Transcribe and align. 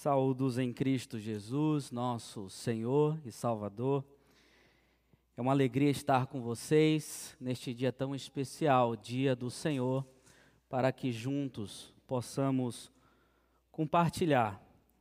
Saúdos 0.00 0.56
em 0.56 0.72
Cristo 0.72 1.18
Jesus, 1.18 1.90
nosso 1.90 2.48
Senhor 2.48 3.20
e 3.22 3.30
Salvador. 3.30 4.02
É 5.36 5.42
uma 5.42 5.52
alegria 5.52 5.90
estar 5.90 6.26
com 6.26 6.40
vocês 6.40 7.36
neste 7.38 7.74
dia 7.74 7.92
tão 7.92 8.14
especial, 8.14 8.96
Dia 8.96 9.36
do 9.36 9.50
Senhor, 9.50 10.06
para 10.70 10.90
que 10.90 11.12
juntos 11.12 11.92
possamos 12.06 12.90
compartilhar 13.70 14.58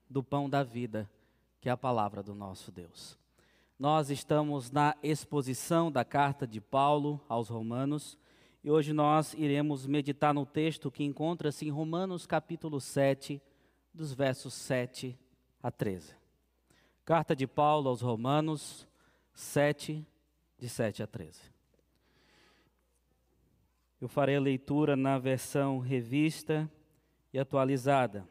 do 0.09 0.21
pão 0.21 0.49
da 0.49 0.63
vida, 0.63 1.09
que 1.61 1.69
é 1.69 1.71
a 1.71 1.77
palavra 1.77 2.21
do 2.21 2.35
nosso 2.35 2.69
Deus. 2.69 3.17
Nós 3.79 4.09
estamos 4.09 4.69
na 4.69 4.97
exposição 5.01 5.89
da 5.89 6.03
carta 6.03 6.45
de 6.45 6.59
Paulo 6.59 7.21
aos 7.29 7.47
Romanos 7.47 8.17
e 8.61 8.69
hoje 8.69 8.91
nós 8.91 9.33
iremos 9.33 9.87
meditar 9.87 10.33
no 10.33 10.45
texto 10.45 10.91
que 10.91 11.05
encontra-se 11.05 11.65
em 11.65 11.71
Romanos 11.71 12.27
capítulo 12.27 12.81
7, 12.81 13.41
dos 13.93 14.13
versos 14.13 14.53
7 14.53 15.17
a 15.61 15.71
13. 15.71 16.15
Carta 17.03 17.35
de 17.35 17.47
Paulo 17.47 17.89
aos 17.89 18.01
Romanos 18.01 18.87
7, 19.33 20.05
de 20.57 20.69
7 20.69 21.03
a 21.03 21.07
13. 21.07 21.41
Eu 23.99 24.07
farei 24.07 24.37
a 24.37 24.41
leitura 24.41 24.95
na 24.95 25.17
versão 25.17 25.79
revista 25.79 26.69
e 27.33 27.39
atualizada. 27.39 28.27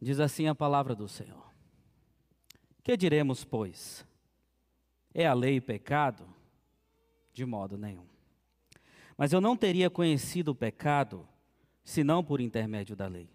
Diz 0.00 0.18
assim 0.18 0.48
a 0.48 0.54
palavra 0.54 0.94
do 0.94 1.06
Senhor: 1.06 1.52
Que 2.82 2.96
diremos, 2.96 3.44
pois? 3.44 4.04
É 5.14 5.26
a 5.26 5.34
lei 5.34 5.60
pecado? 5.60 6.26
De 7.32 7.46
modo 7.46 7.78
nenhum. 7.78 8.06
Mas 9.16 9.32
eu 9.32 9.40
não 9.40 9.56
teria 9.56 9.88
conhecido 9.88 10.50
o 10.50 10.54
pecado 10.54 11.28
senão 11.84 12.22
por 12.22 12.40
intermédio 12.40 12.94
da 12.94 13.06
lei. 13.06 13.28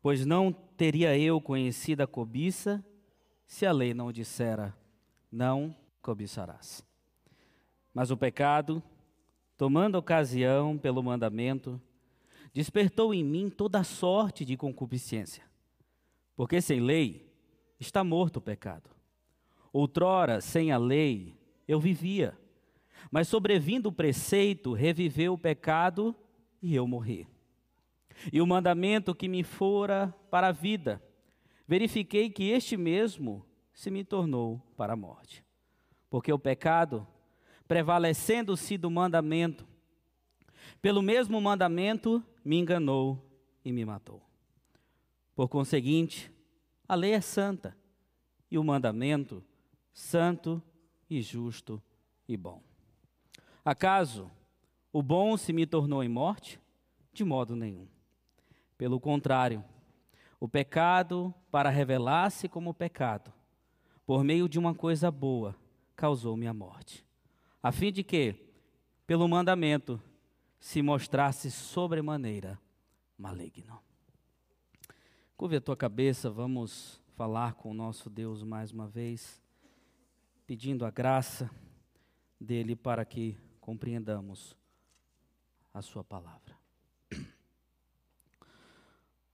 Pois 0.00 0.26
não 0.26 0.52
teria 0.52 1.16
eu 1.16 1.40
conhecido 1.40 2.02
a 2.02 2.06
cobiça 2.06 2.84
se 3.46 3.64
a 3.64 3.72
lei 3.72 3.94
não 3.94 4.10
dissera: 4.10 4.76
não 5.30 5.74
cobiçarás. 6.00 6.84
Mas 7.94 8.10
o 8.10 8.16
pecado, 8.16 8.82
tomando 9.56 9.96
ocasião 9.96 10.76
pelo 10.76 11.02
mandamento, 11.02 11.80
despertou 12.52 13.14
em 13.14 13.22
mim 13.22 13.50
toda 13.50 13.84
sorte 13.84 14.44
de 14.44 14.56
concupiscência. 14.56 15.44
Porque 16.34 16.60
sem 16.60 16.80
lei 16.80 17.30
está 17.78 18.02
morto 18.02 18.38
o 18.38 18.42
pecado. 18.42 18.90
Outrora, 19.72 20.40
sem 20.40 20.72
a 20.72 20.78
lei, 20.78 21.34
eu 21.66 21.78
vivia, 21.78 22.36
mas 23.10 23.28
sobrevindo 23.28 23.88
o 23.88 23.92
preceito, 23.92 24.72
reviveu 24.72 25.34
o 25.34 25.38
pecado 25.38 26.14
e 26.62 26.74
eu 26.74 26.86
morri. 26.86 27.26
E 28.32 28.40
o 28.40 28.46
mandamento 28.46 29.14
que 29.14 29.28
me 29.28 29.42
fora 29.42 30.14
para 30.30 30.48
a 30.48 30.52
vida, 30.52 31.02
verifiquei 31.66 32.30
que 32.30 32.50
este 32.50 32.76
mesmo 32.76 33.44
se 33.72 33.90
me 33.90 34.04
tornou 34.04 34.60
para 34.76 34.92
a 34.92 34.96
morte. 34.96 35.44
Porque 36.08 36.32
o 36.32 36.38
pecado, 36.38 37.06
prevalecendo-se 37.66 38.78
do 38.78 38.90
mandamento, 38.90 39.66
pelo 40.80 41.02
mesmo 41.02 41.40
mandamento, 41.40 42.22
me 42.44 42.58
enganou 42.58 43.18
e 43.64 43.72
me 43.72 43.84
matou. 43.84 44.22
Por 45.34 45.48
conseguinte, 45.48 46.30
a 46.86 46.94
lei 46.94 47.12
é 47.12 47.20
santa 47.20 47.76
e 48.50 48.58
o 48.58 48.64
mandamento 48.64 49.42
santo 49.92 50.62
e 51.08 51.22
justo 51.22 51.82
e 52.28 52.36
bom. 52.36 52.62
Acaso 53.64 54.30
o 54.92 55.02
bom 55.02 55.36
se 55.36 55.52
me 55.52 55.66
tornou 55.66 56.04
em 56.04 56.08
morte? 56.08 56.60
De 57.12 57.24
modo 57.24 57.56
nenhum. 57.56 57.88
Pelo 58.76 59.00
contrário, 59.00 59.64
o 60.38 60.48
pecado, 60.48 61.32
para 61.50 61.70
revelar-se 61.70 62.48
como 62.48 62.74
pecado, 62.74 63.32
por 64.04 64.22
meio 64.22 64.48
de 64.48 64.58
uma 64.58 64.74
coisa 64.74 65.10
boa, 65.10 65.54
causou-me 65.94 66.46
a 66.46 66.52
morte, 66.52 67.06
a 67.62 67.70
fim 67.70 67.92
de 67.92 68.02
que, 68.02 68.34
pelo 69.06 69.28
mandamento, 69.28 70.00
se 70.58 70.82
mostrasse 70.82 71.50
sobremaneira 71.50 72.58
maligno. 73.16 73.78
Curve 75.36 75.56
a 75.56 75.60
tua 75.60 75.76
cabeça, 75.76 76.30
vamos 76.30 77.00
falar 77.14 77.54
com 77.54 77.70
o 77.70 77.74
nosso 77.74 78.10
Deus 78.10 78.42
mais 78.42 78.72
uma 78.72 78.88
vez, 78.88 79.40
pedindo 80.46 80.84
a 80.84 80.90
graça 80.90 81.50
dele 82.40 82.74
para 82.74 83.04
que 83.04 83.38
compreendamos 83.60 84.56
a 85.72 85.80
Sua 85.80 86.04
palavra. 86.04 86.56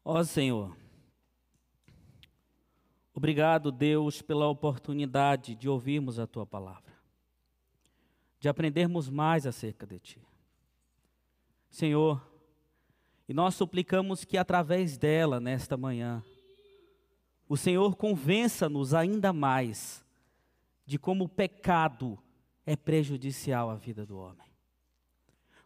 Ó 0.05 0.23
Senhor, 0.25 0.77
obrigado, 3.13 3.71
Deus, 3.71 4.23
pela 4.23 4.49
oportunidade 4.49 5.55
de 5.55 5.69
ouvirmos 5.69 6.19
a 6.19 6.27
Tua 6.27 6.47
palavra, 6.47 6.95
de 8.41 8.49
aprendermos 8.49 9.11
mais 9.11 9.47
acerca 9.47 9.87
de 9.87 9.99
Ti. 9.99 10.23
Senhor, 11.69 12.27
e 13.29 13.35
nós 13.35 13.55
suplicamos 13.55 14.25
que 14.25 14.39
através 14.39 14.97
dela, 14.97 15.39
nesta 15.39 15.77
manhã, 15.77 16.25
o 17.47 17.57
Senhor 17.57 17.97
convença-nos 17.97 18.95
ainda 18.95 19.33
mais 19.33 20.05
de 20.87 20.99
como 20.99 21.25
o 21.25 21.29
pecado 21.29 22.19
é 22.65 22.75
prejudicial 22.75 23.69
à 23.69 23.75
vida 23.75 24.07
do 24.07 24.17
homem 24.17 24.49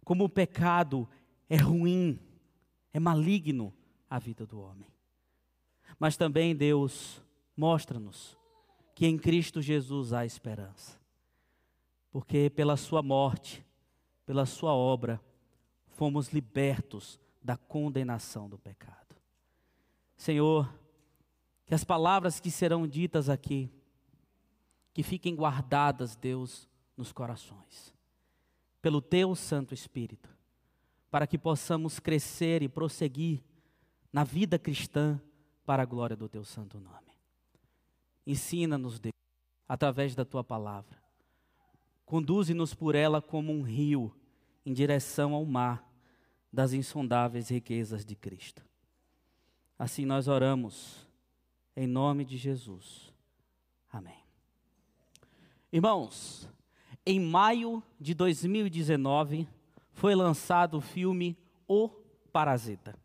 como 0.04 0.24
o 0.24 0.28
pecado 0.28 1.08
é 1.48 1.56
ruim, 1.56 2.18
é 2.92 2.98
maligno 2.98 3.72
à 4.08 4.18
vida 4.18 4.46
do 4.46 4.60
homem. 4.60 4.88
Mas 5.98 6.16
também 6.16 6.54
Deus 6.54 7.22
mostra-nos 7.56 8.36
que 8.94 9.06
em 9.06 9.16
Cristo 9.16 9.62
Jesus 9.62 10.12
há 10.12 10.26
esperança. 10.26 11.00
Porque 12.10 12.50
pela 12.50 12.76
sua 12.76 13.02
morte, 13.02 13.64
pela 14.26 14.44
sua 14.44 14.74
obra, 14.74 15.20
fomos 15.86 16.28
libertos 16.28 17.18
da 17.42 17.56
condenação 17.56 18.48
do 18.48 18.58
pecado. 18.58 19.16
Senhor, 20.16 20.72
que 21.64 21.74
as 21.74 21.84
palavras 21.84 22.38
que 22.38 22.50
serão 22.50 22.86
ditas 22.86 23.28
aqui, 23.28 23.70
que 24.92 25.02
fiquem 25.02 25.34
guardadas, 25.34 26.16
Deus, 26.16 26.68
nos 26.96 27.12
corações 27.12 27.92
pelo 28.82 29.00
teu 29.00 29.34
Santo 29.36 29.72
Espírito, 29.72 30.28
para 31.08 31.26
que 31.26 31.38
possamos 31.38 32.00
crescer 32.00 32.62
e 32.62 32.68
prosseguir 32.68 33.42
na 34.12 34.24
vida 34.24 34.58
cristã 34.58 35.20
para 35.64 35.84
a 35.84 35.86
glória 35.86 36.16
do 36.16 36.28
teu 36.28 36.44
santo 36.44 36.80
nome. 36.80 37.12
Ensina-nos, 38.26 38.98
Deus, 38.98 39.14
através 39.68 40.14
da 40.14 40.24
tua 40.24 40.42
palavra. 40.42 41.00
Conduze-nos 42.04 42.74
por 42.74 42.94
ela 42.94 43.22
como 43.22 43.52
um 43.52 43.62
rio 43.62 44.14
em 44.66 44.72
direção 44.72 45.32
ao 45.32 45.44
mar 45.44 45.88
das 46.52 46.72
insondáveis 46.72 47.48
riquezas 47.48 48.04
de 48.04 48.14
Cristo. 48.14 48.62
Assim 49.78 50.04
nós 50.04 50.28
oramos, 50.28 51.06
em 51.74 51.86
nome 51.86 52.24
de 52.24 52.36
Jesus. 52.36 53.12
Amém. 53.90 54.22
Irmãos, 55.72 56.48
em 57.04 57.18
maio 57.18 57.82
de 58.00 58.14
2019, 58.14 59.48
foi 59.92 60.14
lançado 60.14 60.78
o 60.78 60.80
filme 60.80 61.36
O 61.66 61.88
Parasita. 62.32 62.96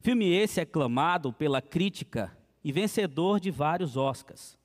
Filme 0.00 0.32
esse 0.32 0.60
aclamado 0.60 1.32
pela 1.32 1.60
crítica 1.60 2.36
e 2.64 2.72
vencedor 2.72 3.38
de 3.38 3.50
vários 3.50 3.96
Oscars. 3.96 4.58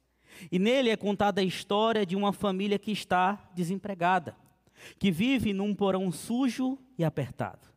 E 0.52 0.58
nele 0.58 0.90
é 0.90 0.98
contada 0.98 1.42
a 1.42 1.44
história 1.44 2.06
de 2.06 2.16
uma 2.16 2.32
família 2.32 2.80
que 2.80 2.92
está 2.92 3.50
desempregada, 3.54 4.36
que 4.98 5.12
vive 5.12 5.54
num 5.54 5.74
porão 5.74 6.12
sujo 6.12 6.78
e 6.98 7.04
apertado, 7.04 7.68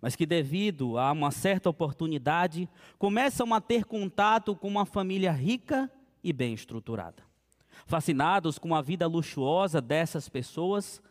mas 0.00 0.14
que, 0.14 0.26
devido 0.26 0.98
a 0.98 1.12
uma 1.12 1.30
certa 1.30 1.70
oportunidade, 1.70 2.68
começam 2.98 3.52
a 3.54 3.60
ter 3.60 3.84
contato 3.84 4.54
com 4.54 4.68
uma 4.68 4.84
família 4.84 5.32
rica 5.32 5.90
e 6.22 6.32
bem 6.32 6.52
estruturada. 6.52 7.25
Fascinados 7.84 8.58
com 8.58 8.74
a 8.74 8.80
vida 8.80 9.06
luxuosa 9.06 9.80
dessas 9.80 10.28
pessoas, 10.28 11.02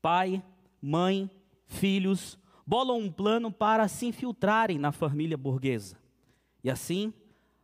pai, 0.00 0.42
mãe, 0.80 1.30
filhos 1.66 2.38
bolam 2.66 2.98
um 2.98 3.12
plano 3.12 3.52
para 3.52 3.88
se 3.88 4.06
infiltrarem 4.06 4.78
na 4.78 4.90
família 4.90 5.36
burguesa 5.36 5.98
e 6.62 6.70
assim 6.70 7.12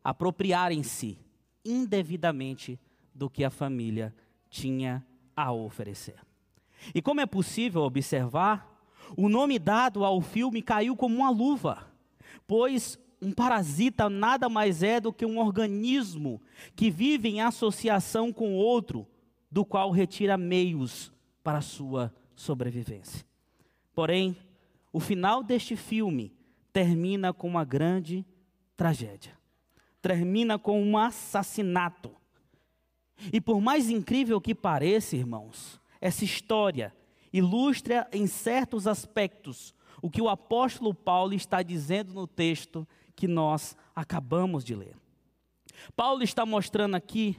apropriarem-se 0.04 1.18
indevidamente 1.64 2.78
do 3.14 3.30
que 3.30 3.44
a 3.44 3.50
família 3.50 4.14
tinha 4.48 5.04
a 5.36 5.52
oferecer. 5.52 6.16
E 6.94 7.00
como 7.00 7.20
é 7.20 7.26
possível 7.26 7.82
observar, 7.82 8.82
o 9.16 9.28
nome 9.28 9.58
dado 9.58 10.04
ao 10.04 10.20
filme 10.20 10.62
caiu 10.62 10.96
como 10.96 11.16
uma 11.16 11.30
luva, 11.30 11.86
pois 12.46 12.98
um 13.20 13.32
parasita 13.32 14.08
nada 14.08 14.48
mais 14.48 14.82
é 14.82 15.00
do 15.00 15.12
que 15.12 15.26
um 15.26 15.38
organismo 15.38 16.40
que 16.74 16.90
vive 16.90 17.28
em 17.28 17.40
associação 17.40 18.32
com 18.32 18.54
outro, 18.54 19.06
do 19.50 19.64
qual 19.64 19.90
retira 19.90 20.38
meios 20.38 21.12
para 21.42 21.58
a 21.58 21.62
sua 21.62 22.14
sobrevivência. 22.34 23.26
Porém, 23.94 24.36
o 24.92 25.00
final 25.00 25.42
deste 25.42 25.76
filme 25.76 26.32
termina 26.72 27.32
com 27.32 27.48
uma 27.48 27.64
grande 27.64 28.24
tragédia. 28.76 29.38
Termina 30.00 30.58
com 30.58 30.82
um 30.82 30.96
assassinato. 30.96 32.12
E 33.32 33.40
por 33.40 33.60
mais 33.60 33.90
incrível 33.90 34.40
que 34.40 34.54
pareça, 34.54 35.16
irmãos, 35.16 35.78
essa 36.00 36.24
história 36.24 36.94
ilustra 37.32 38.08
em 38.12 38.26
certos 38.26 38.86
aspectos 38.86 39.74
o 40.02 40.10
que 40.10 40.22
o 40.22 40.28
apóstolo 40.28 40.94
Paulo 40.94 41.34
está 41.34 41.62
dizendo 41.62 42.14
no 42.14 42.26
texto 42.26 42.86
que 43.14 43.28
nós 43.28 43.76
acabamos 43.94 44.64
de 44.64 44.74
ler. 44.74 44.96
Paulo 45.96 46.22
está 46.22 46.44
mostrando 46.44 46.94
aqui 46.94 47.36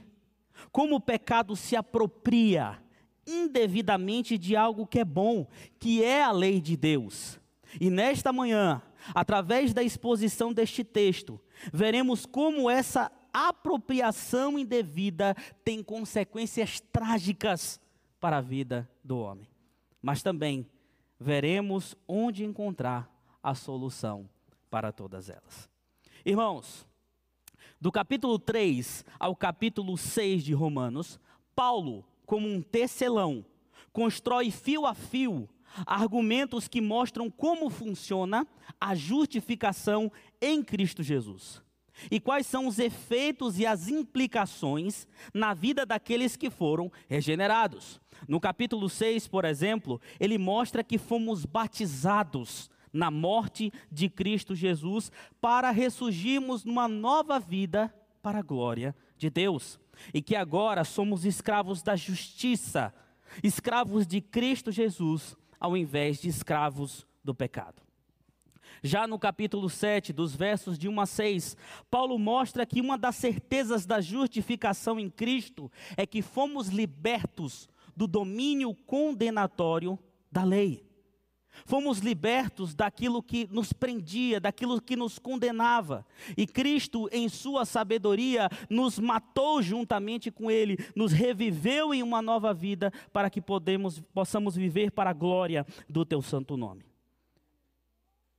como 0.70 0.96
o 0.96 1.00
pecado 1.00 1.56
se 1.56 1.76
apropria 1.76 2.82
indevidamente 3.26 4.36
de 4.36 4.56
algo 4.56 4.86
que 4.86 4.98
é 4.98 5.04
bom, 5.04 5.46
que 5.78 6.02
é 6.02 6.22
a 6.22 6.32
lei 6.32 6.60
de 6.60 6.76
Deus. 6.76 7.40
E 7.80 7.88
nesta 7.88 8.32
manhã, 8.32 8.82
através 9.14 9.72
da 9.72 9.82
exposição 9.82 10.52
deste 10.52 10.84
texto, 10.84 11.40
veremos 11.72 12.26
como 12.26 12.68
essa 12.68 13.10
apropriação 13.32 14.58
indevida 14.58 15.34
tem 15.64 15.82
consequências 15.82 16.80
trágicas 16.80 17.80
para 18.20 18.38
a 18.38 18.42
vida 18.42 18.88
do 19.02 19.18
homem. 19.18 19.48
Mas 20.02 20.22
também 20.22 20.68
veremos 21.18 21.96
onde 22.06 22.44
encontrar 22.44 23.10
a 23.42 23.54
solução 23.54 24.28
para 24.72 24.90
todas 24.90 25.28
elas. 25.28 25.68
Irmãos, 26.24 26.88
do 27.78 27.92
capítulo 27.92 28.38
3 28.38 29.04
ao 29.20 29.36
capítulo 29.36 29.98
6 29.98 30.42
de 30.42 30.54
Romanos, 30.54 31.20
Paulo, 31.54 32.02
como 32.24 32.48
um 32.48 32.62
tecelão, 32.62 33.44
constrói 33.92 34.50
fio 34.50 34.86
a 34.86 34.94
fio 34.94 35.46
argumentos 35.86 36.68
que 36.68 36.80
mostram 36.80 37.30
como 37.30 37.68
funciona 37.68 38.46
a 38.80 38.94
justificação 38.94 40.10
em 40.40 40.62
Cristo 40.62 41.02
Jesus. 41.02 41.62
E 42.10 42.18
quais 42.18 42.46
são 42.46 42.66
os 42.66 42.78
efeitos 42.78 43.58
e 43.58 43.66
as 43.66 43.88
implicações 43.88 45.06
na 45.34 45.52
vida 45.52 45.84
daqueles 45.84 46.34
que 46.34 46.48
foram 46.48 46.90
regenerados. 47.08 48.00
No 48.26 48.40
capítulo 48.40 48.88
6, 48.88 49.28
por 49.28 49.44
exemplo, 49.44 50.00
ele 50.18 50.38
mostra 50.38 50.82
que 50.82 50.96
fomos 50.96 51.44
batizados 51.44 52.70
na 52.92 53.10
morte 53.10 53.72
de 53.90 54.08
Cristo 54.08 54.54
Jesus 54.54 55.10
para 55.40 55.70
ressurgirmos 55.70 56.64
numa 56.64 56.86
nova 56.86 57.38
vida 57.38 57.92
para 58.22 58.40
a 58.40 58.42
glória 58.42 58.94
de 59.16 59.30
Deus. 59.30 59.80
E 60.12 60.20
que 60.20 60.36
agora 60.36 60.84
somos 60.84 61.24
escravos 61.24 61.82
da 61.82 61.96
justiça, 61.96 62.94
escravos 63.42 64.06
de 64.06 64.20
Cristo 64.20 64.70
Jesus, 64.70 65.36
ao 65.58 65.76
invés 65.76 66.20
de 66.20 66.28
escravos 66.28 67.06
do 67.22 67.34
pecado. 67.34 67.82
Já 68.82 69.06
no 69.06 69.18
capítulo 69.18 69.70
7, 69.70 70.12
dos 70.12 70.34
versos 70.34 70.76
de 70.76 70.88
1 70.88 71.00
a 71.00 71.06
6, 71.06 71.56
Paulo 71.88 72.18
mostra 72.18 72.66
que 72.66 72.80
uma 72.80 72.98
das 72.98 73.14
certezas 73.14 73.86
da 73.86 74.00
justificação 74.00 74.98
em 74.98 75.08
Cristo 75.08 75.70
é 75.96 76.04
que 76.04 76.20
fomos 76.20 76.68
libertos 76.68 77.68
do 77.96 78.08
domínio 78.08 78.74
condenatório 78.74 79.96
da 80.32 80.42
lei. 80.42 80.84
Fomos 81.64 81.98
libertos 81.98 82.74
daquilo 82.74 83.22
que 83.22 83.46
nos 83.50 83.72
prendia, 83.72 84.40
daquilo 84.40 84.80
que 84.80 84.96
nos 84.96 85.18
condenava. 85.18 86.04
E 86.36 86.46
Cristo, 86.46 87.08
em 87.12 87.28
Sua 87.28 87.64
sabedoria, 87.64 88.48
nos 88.68 88.98
matou 88.98 89.62
juntamente 89.62 90.30
com 90.30 90.50
Ele, 90.50 90.78
nos 90.96 91.12
reviveu 91.12 91.92
em 91.92 92.02
uma 92.02 92.22
nova 92.22 92.52
vida, 92.54 92.92
para 93.12 93.30
que 93.30 93.40
podemos, 93.40 94.00
possamos 94.14 94.56
viver 94.56 94.90
para 94.90 95.10
a 95.10 95.14
glória 95.14 95.66
do 95.88 96.04
Teu 96.04 96.22
santo 96.22 96.56
nome. 96.56 96.84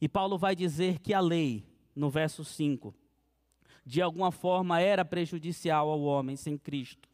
E 0.02 0.10
Paulo 0.10 0.38
vai 0.38 0.56
dizer 0.56 1.00
que 1.00 1.14
a 1.14 1.20
lei, 1.20 1.64
no 1.96 2.10
verso 2.10 2.44
5, 2.44 2.94
de 3.86 4.02
alguma 4.02 4.32
forma 4.32 4.80
era 4.80 5.06
prejudicial 5.06 5.90
ao 5.90 6.02
homem 6.02 6.36
sem 6.36 6.58
Cristo, 6.58 7.08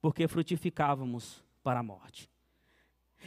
porque 0.00 0.28
frutificávamos 0.28 1.42
para 1.62 1.80
a 1.80 1.82
morte. 1.82 2.28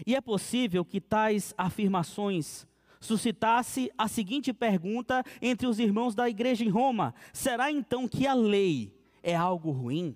E 0.06 0.16
é 0.16 0.22
possível 0.22 0.84
que 0.84 1.02
tais 1.02 1.54
afirmações 1.58 2.68
suscitasse 3.00 3.92
a 3.98 4.08
seguinte 4.08 4.54
pergunta 4.54 5.24
entre 5.42 5.68
os 5.68 5.80
irmãos 5.80 6.16
da 6.16 6.30
igreja 6.30 6.64
em 6.64 6.70
Roma: 6.70 7.14
será 7.34 7.72
então 7.72 8.08
que 8.08 8.28
a 8.28 8.34
lei 8.34 8.96
é 9.24 9.36
algo 9.36 9.72
ruim? 9.72 10.16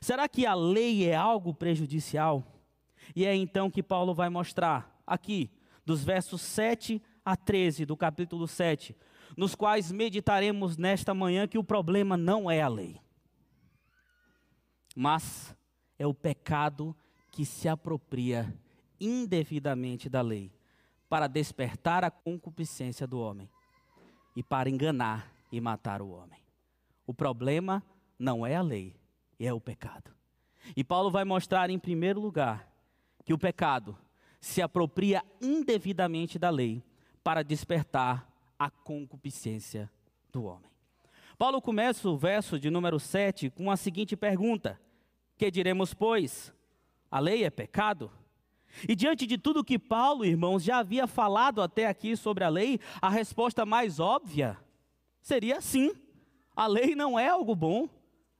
Será 0.00 0.28
que 0.28 0.46
a 0.46 0.54
lei 0.54 1.08
é 1.08 1.14
algo 1.14 1.54
prejudicial? 1.54 2.44
E 3.14 3.24
é 3.24 3.34
então 3.34 3.70
que 3.70 3.82
Paulo 3.82 4.14
vai 4.14 4.28
mostrar 4.28 5.02
aqui, 5.06 5.50
dos 5.84 6.04
versos 6.04 6.40
7 6.40 7.02
a 7.24 7.36
13 7.36 7.84
do 7.84 7.96
capítulo 7.96 8.46
7, 8.46 8.96
nos 9.36 9.54
quais 9.54 9.90
meditaremos 9.90 10.76
nesta 10.76 11.14
manhã 11.14 11.46
que 11.46 11.58
o 11.58 11.64
problema 11.64 12.16
não 12.16 12.50
é 12.50 12.62
a 12.62 12.68
lei, 12.68 13.00
mas 14.94 15.54
é 15.98 16.06
o 16.06 16.14
pecado 16.14 16.94
que 17.30 17.44
se 17.44 17.68
apropria 17.68 18.54
indevidamente 19.04 20.08
da 20.08 20.22
lei, 20.22 20.52
para 21.08 21.26
despertar 21.26 22.04
a 22.04 22.10
concupiscência 22.10 23.06
do 23.06 23.20
homem 23.20 23.50
e 24.34 24.42
para 24.42 24.70
enganar 24.70 25.30
e 25.50 25.60
matar 25.60 26.00
o 26.00 26.08
homem. 26.08 26.40
O 27.06 27.12
problema 27.12 27.82
não 28.18 28.46
é 28.46 28.56
a 28.56 28.62
lei, 28.62 28.96
é 29.38 29.52
o 29.52 29.60
pecado. 29.60 30.10
E 30.76 30.82
Paulo 30.82 31.10
vai 31.10 31.24
mostrar, 31.24 31.68
em 31.68 31.78
primeiro 31.78 32.20
lugar, 32.20 32.72
que 33.24 33.34
o 33.34 33.38
pecado 33.38 33.96
se 34.40 34.62
apropria 34.62 35.22
indevidamente 35.40 36.38
da 36.38 36.50
lei 36.50 36.82
para 37.22 37.42
despertar 37.42 38.26
a 38.58 38.70
concupiscência 38.70 39.90
do 40.32 40.44
homem. 40.44 40.70
Paulo 41.36 41.60
começa 41.60 42.08
o 42.08 42.16
verso 42.16 42.58
de 42.58 42.70
número 42.70 42.98
7 42.98 43.50
com 43.50 43.70
a 43.70 43.76
seguinte 43.76 44.16
pergunta: 44.16 44.80
Que 45.36 45.50
diremos, 45.50 45.92
pois? 45.92 46.52
A 47.10 47.18
lei 47.18 47.44
é 47.44 47.50
pecado? 47.50 48.10
E 48.88 48.94
diante 48.94 49.26
de 49.26 49.38
tudo 49.38 49.64
que 49.64 49.78
Paulo, 49.78 50.24
irmãos, 50.24 50.62
já 50.62 50.78
havia 50.78 51.06
falado 51.06 51.60
até 51.60 51.86
aqui 51.86 52.16
sobre 52.16 52.44
a 52.44 52.48
lei, 52.48 52.80
a 53.00 53.08
resposta 53.08 53.66
mais 53.66 54.00
óbvia 54.00 54.58
seria 55.20 55.60
sim. 55.60 55.92
A 56.54 56.66
lei 56.66 56.94
não 56.94 57.18
é 57.18 57.28
algo 57.28 57.54
bom, 57.54 57.88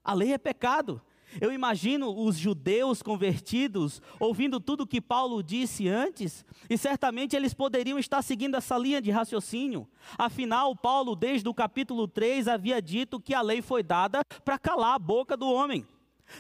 a 0.05 0.13
lei 0.13 0.33
é 0.33 0.39
pecado. 0.39 1.01
Eu 1.41 1.51
imagino 1.51 2.15
os 2.15 2.37
judeus 2.37 3.01
convertidos 3.01 4.03
ouvindo 4.21 4.61
tudo 4.61 4.87
que 4.87 5.01
Paulo 5.01 5.43
disse 5.43 5.89
antes, 5.89 6.45
e 6.69 6.77
certamente 6.77 7.35
eles 7.35 7.55
poderiam 7.55 7.99
estar 7.99 8.21
seguindo 8.21 8.55
essa 8.55 8.77
linha 8.77 9.01
de 9.01 9.11
raciocínio. 9.11 9.89
Afinal, 10.19 10.77
Paulo, 10.77 11.17
desde 11.17 11.49
o 11.49 11.55
capítulo 11.55 12.07
3, 12.07 12.49
havia 12.49 12.83
dito 12.83 13.19
que 13.19 13.33
a 13.33 13.41
lei 13.41 13.63
foi 13.63 13.83
dada 13.83 14.23
para 14.45 14.59
calar 14.59 14.95
a 14.95 14.99
boca 14.99 15.35
do 15.35 15.51
homem. 15.51 15.87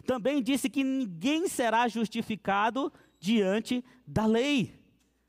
Também 0.06 0.42
disse 0.42 0.68
que 0.68 0.84
ninguém 0.84 1.48
será 1.48 1.88
justificado 1.88 2.92
diante 3.22 3.84
da 4.04 4.26
lei, 4.26 4.74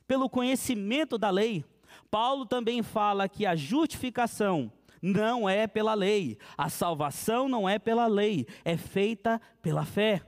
pelo 0.07 0.27
conhecimento 0.27 1.15
da 1.15 1.29
lei. 1.29 1.63
Paulo 2.09 2.43
também 2.43 2.81
fala 2.81 3.29
que 3.29 3.45
a 3.45 3.55
justificação 3.55 4.71
não 4.99 5.47
é 5.47 5.67
pela 5.67 5.93
lei, 5.93 6.39
a 6.57 6.69
salvação 6.69 7.47
não 7.47 7.69
é 7.69 7.77
pela 7.77 8.07
lei, 8.07 8.47
é 8.65 8.75
feita 8.75 9.39
pela 9.61 9.85
fé. 9.85 10.23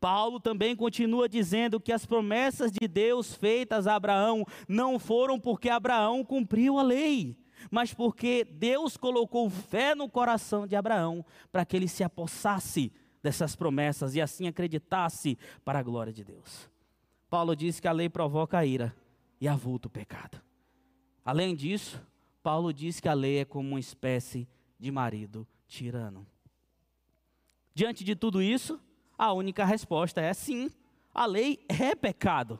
Paulo 0.00 0.40
também 0.40 0.74
continua 0.74 1.28
dizendo 1.28 1.80
que 1.80 1.92
as 1.92 2.04
promessas 2.04 2.72
de 2.72 2.88
Deus 2.88 3.32
feitas 3.34 3.86
a 3.86 3.94
Abraão 3.94 4.44
não 4.68 4.98
foram 4.98 5.38
porque 5.38 5.68
Abraão 5.68 6.24
cumpriu 6.24 6.78
a 6.78 6.82
lei, 6.82 7.36
mas 7.70 7.94
porque 7.94 8.44
Deus 8.44 8.96
colocou 8.96 9.48
fé 9.48 9.94
no 9.94 10.08
coração 10.08 10.66
de 10.66 10.74
Abraão 10.74 11.24
para 11.52 11.64
que 11.64 11.76
ele 11.76 11.88
se 11.88 12.02
apossasse 12.02 12.92
dessas 13.22 13.54
promessas 13.54 14.14
e 14.14 14.20
assim 14.20 14.48
acreditasse 14.48 15.38
para 15.64 15.78
a 15.78 15.82
glória 15.82 16.12
de 16.12 16.24
Deus. 16.24 16.68
Paulo 17.28 17.54
diz 17.54 17.78
que 17.80 17.88
a 17.88 17.92
lei 17.92 18.08
provoca 18.08 18.58
a 18.58 18.66
ira 18.66 18.94
e 19.40 19.46
avulta 19.46 19.88
o 19.88 19.90
pecado. 19.90 20.40
Além 21.24 21.54
disso, 21.54 22.00
Paulo 22.42 22.72
diz 22.72 23.00
que 23.00 23.08
a 23.08 23.14
lei 23.14 23.38
é 23.38 23.44
como 23.44 23.68
uma 23.70 23.80
espécie 23.80 24.48
de 24.78 24.90
marido 24.90 25.46
tirano. 25.66 26.26
Diante 27.74 28.02
de 28.02 28.16
tudo 28.16 28.40
isso, 28.42 28.80
a 29.16 29.32
única 29.32 29.64
resposta 29.64 30.20
é 30.20 30.32
sim, 30.32 30.70
a 31.12 31.26
lei 31.26 31.64
é 31.68 31.94
pecado. 31.94 32.58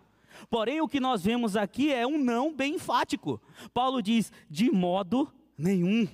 Porém, 0.51 0.81
o 0.81 0.89
que 0.89 1.01
nós 1.01 1.25
vemos 1.25 1.57
aqui 1.57 1.93
é 1.93 2.07
um 2.07 2.19
não 2.23 2.55
bem 2.55 2.75
enfático. 2.75 3.41
Paulo 3.73 4.03
diz: 4.03 4.31
de 4.49 4.71
modo 4.71 5.33
nenhum. 5.57 6.07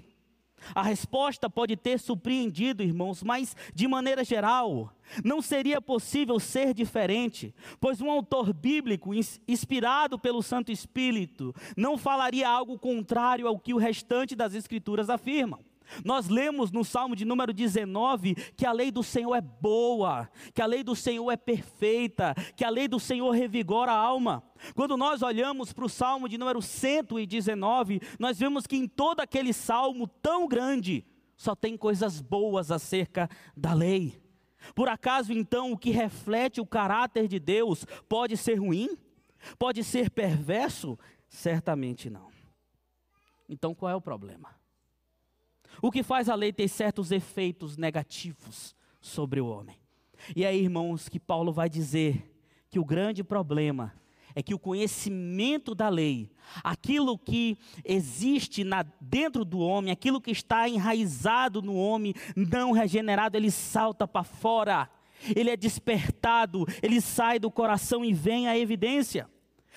A 0.75 0.83
resposta 0.83 1.51
pode 1.51 1.77
ter 1.77 1.99
surpreendido, 1.99 2.83
irmãos, 2.83 3.23
mas 3.23 3.57
de 3.75 3.89
maneira 3.89 4.23
geral, 4.23 4.93
não 5.25 5.43
seria 5.43 5.81
possível 5.81 6.39
ser 6.39 6.73
diferente, 6.73 7.55
pois 7.81 8.01
um 8.01 8.11
autor 8.11 8.53
bíblico 8.53 9.11
inspirado 9.47 10.19
pelo 10.19 10.43
Santo 10.43 10.71
Espírito 10.71 11.55
não 11.77 11.99
falaria 11.99 12.49
algo 12.49 12.79
contrário 12.79 13.49
ao 13.49 13.59
que 13.59 13.75
o 13.75 13.79
restante 13.79 14.37
das 14.37 14.55
Escrituras 14.55 15.11
afirmam. 15.11 15.61
Nós 16.05 16.29
lemos 16.29 16.71
no 16.71 16.85
Salmo 16.85 17.15
de 17.15 17.25
número 17.25 17.53
19 17.53 18.35
que 18.57 18.65
a 18.65 18.73
lei 18.73 18.91
do 18.91 19.03
Senhor 19.03 19.35
é 19.35 19.41
boa, 19.41 20.31
que 20.55 20.63
a 20.63 20.67
lei 20.67 20.83
do 20.83 20.97
Senhor 20.97 21.31
é 21.31 21.37
perfeita, 21.37 22.35
que 22.57 22.65
a 22.65 22.71
lei 22.71 22.89
do 22.89 22.99
Senhor 22.99 23.31
revigora 23.31 23.93
a 23.93 23.97
alma. 23.97 24.43
Quando 24.75 24.97
nós 24.97 25.23
olhamos 25.23 25.73
para 25.73 25.85
o 25.85 25.89
Salmo 25.89 26.29
de 26.29 26.39
número 26.39 26.63
119, 26.63 28.01
nós 28.19 28.39
vemos 28.39 28.67
que 28.67 28.77
em 28.77 28.89
todo 28.89 29.21
aquele 29.21 29.53
salmo 29.53 30.07
tão 30.07 30.49
grande, 30.49 31.05
só 31.37 31.55
tem 31.55 31.77
coisas 31.77 32.21
boas 32.21 32.71
acerca 32.71 33.29
da 33.57 33.75
lei. 33.75 34.23
Por 34.75 34.89
acaso 34.89 35.33
então 35.33 35.73
o 35.73 35.79
que 35.79 35.91
reflete 35.91 36.61
o 36.61 36.67
caráter 36.67 37.29
de 37.29 37.39
Deus 37.39 37.85
pode 38.09 38.37
ser 38.37 38.55
ruim? 38.55 38.97
Pode 39.59 39.85
ser 39.85 40.11
perverso? 40.11 40.99
Certamente 41.29 42.09
não. 42.09 42.29
Então 43.49 43.75
qual 43.75 43.91
é 43.91 43.95
o 43.95 44.01
problema? 44.01 44.64
O 45.81 45.91
que 45.91 46.03
faz 46.03 46.29
a 46.29 46.35
lei 46.35 46.53
ter 46.53 46.69
certos 46.69 47.11
efeitos 47.11 47.77
negativos 47.77 48.75
sobre 49.01 49.41
o 49.41 49.47
homem? 49.47 49.77
E 50.35 50.45
aí, 50.45 50.63
irmãos, 50.63 51.09
que 51.09 51.21
Paulo 51.21 51.53
vai 51.53 51.69
dizer 51.69 52.31
que 52.71 52.79
o 52.79 52.85
grande 52.85 53.23
problema 53.23 53.93
é 54.35 54.43
que 54.43 54.55
o 54.55 54.59
conhecimento 54.59 55.75
da 55.75 55.89
lei, 55.89 56.29
aquilo 56.63 57.17
que 57.17 57.57
existe 57.85 58.65
na, 58.65 58.85
dentro 59.01 59.45
do 59.45 59.61
homem, 59.61 59.93
aquilo 59.93 60.21
que 60.21 60.33
está 60.33 60.69
enraizado 60.69 61.63
no 61.63 61.77
homem 61.77 62.15
não 62.35 62.73
regenerado, 62.73 63.37
ele 63.37 63.51
salta 63.51 64.09
para 64.09 64.25
fora, 64.25 64.91
ele 65.37 65.51
é 65.51 65.57
despertado, 65.57 66.67
ele 66.83 67.01
sai 67.01 67.39
do 67.39 67.51
coração 67.51 68.05
e 68.05 68.13
vem 68.13 68.49
à 68.49 68.59
evidência. 68.59 69.29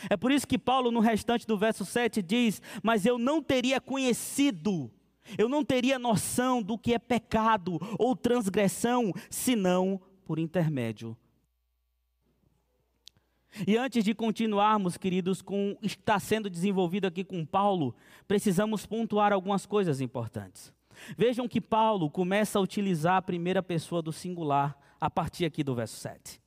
É 0.09 0.17
por 0.17 0.31
isso 0.31 0.47
que 0.47 0.57
Paulo, 0.57 0.91
no 0.91 0.99
restante 0.99 1.45
do 1.45 1.57
verso 1.57 1.85
7, 1.85 2.21
diz: 2.21 2.61
Mas 2.83 3.05
eu 3.05 3.17
não 3.17 3.41
teria 3.41 3.81
conhecido, 3.81 4.91
eu 5.37 5.49
não 5.49 5.63
teria 5.63 5.97
noção 5.97 6.61
do 6.61 6.77
que 6.77 6.93
é 6.93 6.99
pecado 6.99 7.79
ou 7.97 8.15
transgressão, 8.15 9.11
senão 9.29 9.99
por 10.25 10.37
intermédio 10.37 11.17
e 13.65 13.77
antes 13.77 14.03
de 14.03 14.13
continuarmos, 14.13 14.97
queridos, 14.97 15.41
com 15.41 15.71
o 15.71 15.77
que 15.77 15.87
está 15.87 16.19
sendo 16.19 16.49
desenvolvido 16.49 17.05
aqui 17.07 17.23
com 17.23 17.45
Paulo, 17.45 17.95
precisamos 18.27 18.85
pontuar 18.85 19.31
algumas 19.31 19.65
coisas 19.65 20.01
importantes. 20.01 20.73
Vejam 21.17 21.47
que 21.47 21.61
Paulo 21.61 22.09
começa 22.09 22.59
a 22.59 22.61
utilizar 22.61 23.17
a 23.17 23.21
primeira 23.21 23.63
pessoa 23.63 24.01
do 24.01 24.11
singular 24.11 24.77
a 24.99 25.09
partir 25.09 25.45
aqui 25.45 25.63
do 25.63 25.75
verso 25.75 25.95
7. 25.97 26.41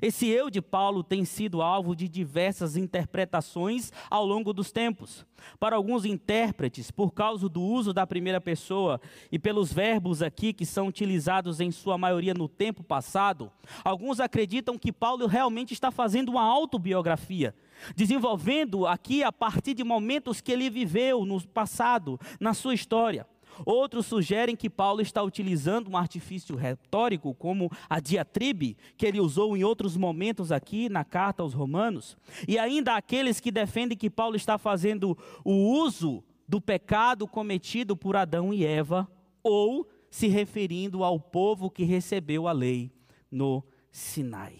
Esse 0.00 0.26
eu 0.28 0.50
de 0.50 0.60
Paulo 0.60 1.02
tem 1.02 1.24
sido 1.24 1.62
alvo 1.62 1.94
de 1.94 2.08
diversas 2.08 2.76
interpretações 2.76 3.92
ao 4.10 4.24
longo 4.24 4.52
dos 4.52 4.70
tempos. 4.70 5.24
Para 5.58 5.76
alguns 5.76 6.04
intérpretes, 6.04 6.90
por 6.90 7.12
causa 7.12 7.48
do 7.48 7.62
uso 7.62 7.92
da 7.92 8.06
primeira 8.06 8.40
pessoa 8.40 9.00
e 9.30 9.38
pelos 9.38 9.72
verbos 9.72 10.22
aqui 10.22 10.52
que 10.52 10.66
são 10.66 10.88
utilizados 10.88 11.60
em 11.60 11.70
sua 11.70 11.96
maioria 11.96 12.34
no 12.34 12.48
tempo 12.48 12.82
passado, 12.82 13.50
alguns 13.84 14.20
acreditam 14.20 14.78
que 14.78 14.92
Paulo 14.92 15.26
realmente 15.26 15.72
está 15.72 15.90
fazendo 15.90 16.30
uma 16.30 16.42
autobiografia, 16.42 17.54
desenvolvendo 17.94 18.86
aqui 18.86 19.22
a 19.22 19.32
partir 19.32 19.74
de 19.74 19.84
momentos 19.84 20.40
que 20.40 20.52
ele 20.52 20.68
viveu 20.68 21.24
no 21.24 21.40
passado, 21.46 22.18
na 22.40 22.52
sua 22.52 22.74
história. 22.74 23.26
Outros 23.64 24.06
sugerem 24.06 24.56
que 24.56 24.68
Paulo 24.68 25.00
está 25.00 25.22
utilizando 25.22 25.90
um 25.90 25.96
artifício 25.96 26.56
retórico, 26.56 27.34
como 27.34 27.70
a 27.88 28.00
diatribe, 28.00 28.76
que 28.96 29.06
ele 29.06 29.20
usou 29.20 29.56
em 29.56 29.64
outros 29.64 29.96
momentos 29.96 30.52
aqui 30.52 30.88
na 30.88 31.04
carta 31.04 31.42
aos 31.42 31.54
Romanos. 31.54 32.16
E 32.46 32.58
ainda 32.58 32.96
aqueles 32.96 33.40
que 33.40 33.50
defendem 33.50 33.96
que 33.96 34.10
Paulo 34.10 34.36
está 34.36 34.58
fazendo 34.58 35.16
o 35.44 35.52
uso 35.80 36.22
do 36.48 36.60
pecado 36.60 37.26
cometido 37.26 37.96
por 37.96 38.16
Adão 38.16 38.52
e 38.52 38.64
Eva, 38.64 39.10
ou 39.42 39.88
se 40.10 40.28
referindo 40.28 41.04
ao 41.04 41.18
povo 41.20 41.70
que 41.70 41.84
recebeu 41.84 42.48
a 42.48 42.52
lei 42.52 42.90
no 43.30 43.62
Sinai. 43.90 44.54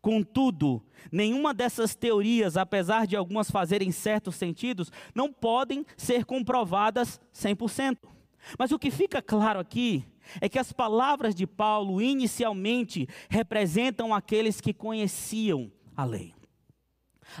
Contudo, 0.00 0.82
nenhuma 1.10 1.52
dessas 1.52 1.94
teorias, 1.96 2.56
apesar 2.56 3.06
de 3.06 3.16
algumas 3.16 3.50
fazerem 3.50 3.90
certos 3.90 4.36
sentidos, 4.36 4.92
não 5.14 5.32
podem 5.32 5.84
ser 5.96 6.24
comprovadas 6.24 7.20
100%. 7.34 7.98
Mas 8.58 8.70
o 8.72 8.78
que 8.78 8.90
fica 8.90 9.20
claro 9.22 9.58
aqui 9.58 10.04
é 10.40 10.48
que 10.48 10.58
as 10.58 10.72
palavras 10.72 11.34
de 11.34 11.46
Paulo 11.46 12.00
inicialmente 12.00 13.08
representam 13.28 14.14
aqueles 14.14 14.60
que 14.60 14.72
conheciam 14.72 15.70
a 15.96 16.04
lei, 16.04 16.34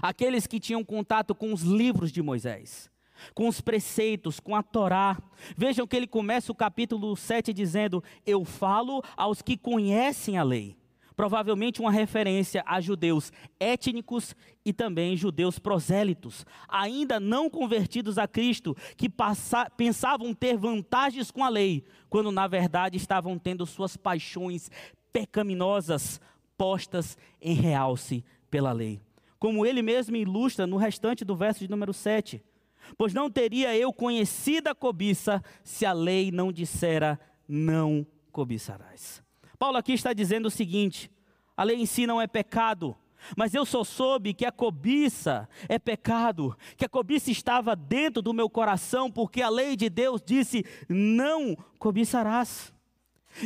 aqueles 0.00 0.46
que 0.46 0.60
tinham 0.60 0.84
contato 0.84 1.34
com 1.34 1.52
os 1.52 1.62
livros 1.62 2.10
de 2.10 2.22
Moisés, 2.22 2.90
com 3.34 3.48
os 3.48 3.60
preceitos, 3.60 4.40
com 4.40 4.54
a 4.54 4.62
Torá. 4.62 5.20
Vejam 5.56 5.86
que 5.86 5.96
ele 5.96 6.06
começa 6.06 6.52
o 6.52 6.54
capítulo 6.54 7.16
7 7.16 7.52
dizendo: 7.52 8.02
Eu 8.24 8.44
falo 8.44 9.02
aos 9.16 9.42
que 9.42 9.56
conhecem 9.56 10.38
a 10.38 10.42
lei 10.42 10.76
provavelmente 11.16 11.80
uma 11.80 11.90
referência 11.90 12.62
a 12.66 12.80
judeus 12.80 13.32
étnicos 13.58 14.36
e 14.64 14.72
também 14.72 15.16
judeus 15.16 15.58
prosélitos, 15.58 16.44
ainda 16.68 17.18
não 17.18 17.48
convertidos 17.48 18.18
a 18.18 18.28
Cristo, 18.28 18.76
que 18.96 19.08
passa, 19.08 19.70
pensavam 19.70 20.34
ter 20.34 20.56
vantagens 20.56 21.30
com 21.30 21.42
a 21.42 21.48
lei, 21.48 21.82
quando 22.10 22.30
na 22.30 22.46
verdade 22.46 22.98
estavam 22.98 23.38
tendo 23.38 23.64
suas 23.64 23.96
paixões 23.96 24.70
pecaminosas 25.12 26.20
postas 26.58 27.16
em 27.40 27.54
realce 27.54 28.22
pela 28.50 28.72
lei. 28.72 29.00
Como 29.38 29.64
ele 29.64 29.80
mesmo 29.82 30.16
ilustra 30.16 30.66
no 30.66 30.76
restante 30.76 31.24
do 31.24 31.34
verso 31.34 31.60
de 31.60 31.70
número 31.70 31.92
7. 31.92 32.42
Pois 32.96 33.12
não 33.12 33.30
teria 33.30 33.76
eu 33.76 33.92
conhecido 33.92 34.68
a 34.68 34.74
cobiça 34.74 35.42
se 35.64 35.84
a 35.84 35.92
lei 35.92 36.30
não 36.30 36.52
dissera 36.52 37.18
não 37.48 38.06
cobiçarás. 38.30 39.25
Paulo 39.56 39.76
aqui 39.76 39.92
está 39.92 40.12
dizendo 40.12 40.46
o 40.46 40.50
seguinte: 40.50 41.10
a 41.56 41.64
lei 41.64 41.80
em 41.80 41.86
si 41.86 42.06
não 42.06 42.20
é 42.20 42.26
pecado, 42.26 42.96
mas 43.36 43.54
eu 43.54 43.64
só 43.64 43.82
soube 43.82 44.34
que 44.34 44.44
a 44.44 44.52
cobiça 44.52 45.48
é 45.68 45.78
pecado, 45.78 46.56
que 46.76 46.84
a 46.84 46.88
cobiça 46.88 47.30
estava 47.30 47.74
dentro 47.74 48.20
do 48.20 48.34
meu 48.34 48.48
coração, 48.48 49.10
porque 49.10 49.42
a 49.42 49.48
lei 49.48 49.76
de 49.76 49.88
Deus 49.88 50.22
disse: 50.24 50.64
não 50.88 51.56
cobiçarás. 51.78 52.72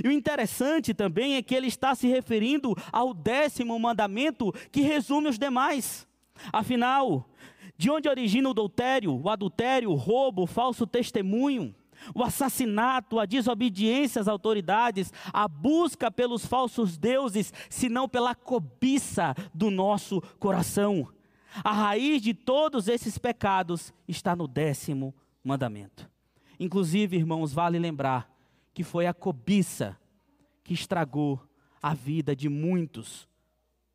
E 0.04 0.06
o 0.06 0.12
interessante 0.12 0.94
também 0.94 1.34
é 1.34 1.42
que 1.42 1.54
ele 1.54 1.66
está 1.66 1.94
se 1.94 2.06
referindo 2.06 2.76
ao 2.92 3.12
décimo 3.12 3.78
mandamento 3.78 4.52
que 4.70 4.82
resume 4.82 5.28
os 5.28 5.38
demais. 5.38 6.06
Afinal, 6.52 7.28
de 7.76 7.90
onde 7.90 8.08
origina 8.08 8.48
o 8.48 8.52
adultério, 8.52 9.12
o 9.12 9.28
adultério, 9.28 9.90
o 9.90 9.96
roubo, 9.96 10.42
o 10.42 10.46
falso 10.46 10.86
testemunho? 10.86 11.74
O 12.14 12.22
assassinato, 12.22 13.18
a 13.18 13.26
desobediência 13.26 14.20
às 14.20 14.28
autoridades, 14.28 15.12
a 15.32 15.46
busca 15.46 16.10
pelos 16.10 16.46
falsos 16.46 16.96
deuses, 16.96 17.52
senão 17.68 18.08
pela 18.08 18.34
cobiça 18.34 19.34
do 19.54 19.70
nosso 19.70 20.20
coração. 20.38 21.08
A 21.64 21.72
raiz 21.72 22.22
de 22.22 22.32
todos 22.32 22.88
esses 22.88 23.18
pecados 23.18 23.92
está 24.06 24.36
no 24.36 24.46
décimo 24.46 25.14
mandamento. 25.42 26.08
Inclusive, 26.58 27.16
irmãos, 27.16 27.52
vale 27.52 27.78
lembrar 27.78 28.30
que 28.72 28.84
foi 28.84 29.06
a 29.06 29.14
cobiça 29.14 29.98
que 30.62 30.74
estragou 30.74 31.40
a 31.82 31.94
vida 31.94 32.36
de 32.36 32.48
muitos 32.48 33.28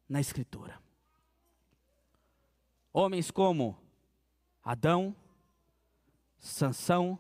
na 0.10 0.20
Escritura. 0.20 0.80
Homens 2.92 3.30
como 3.30 3.78
Adão, 4.64 5.16
Sansão, 6.40 7.20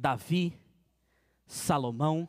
Davi, 0.00 0.58
Salomão. 1.46 2.26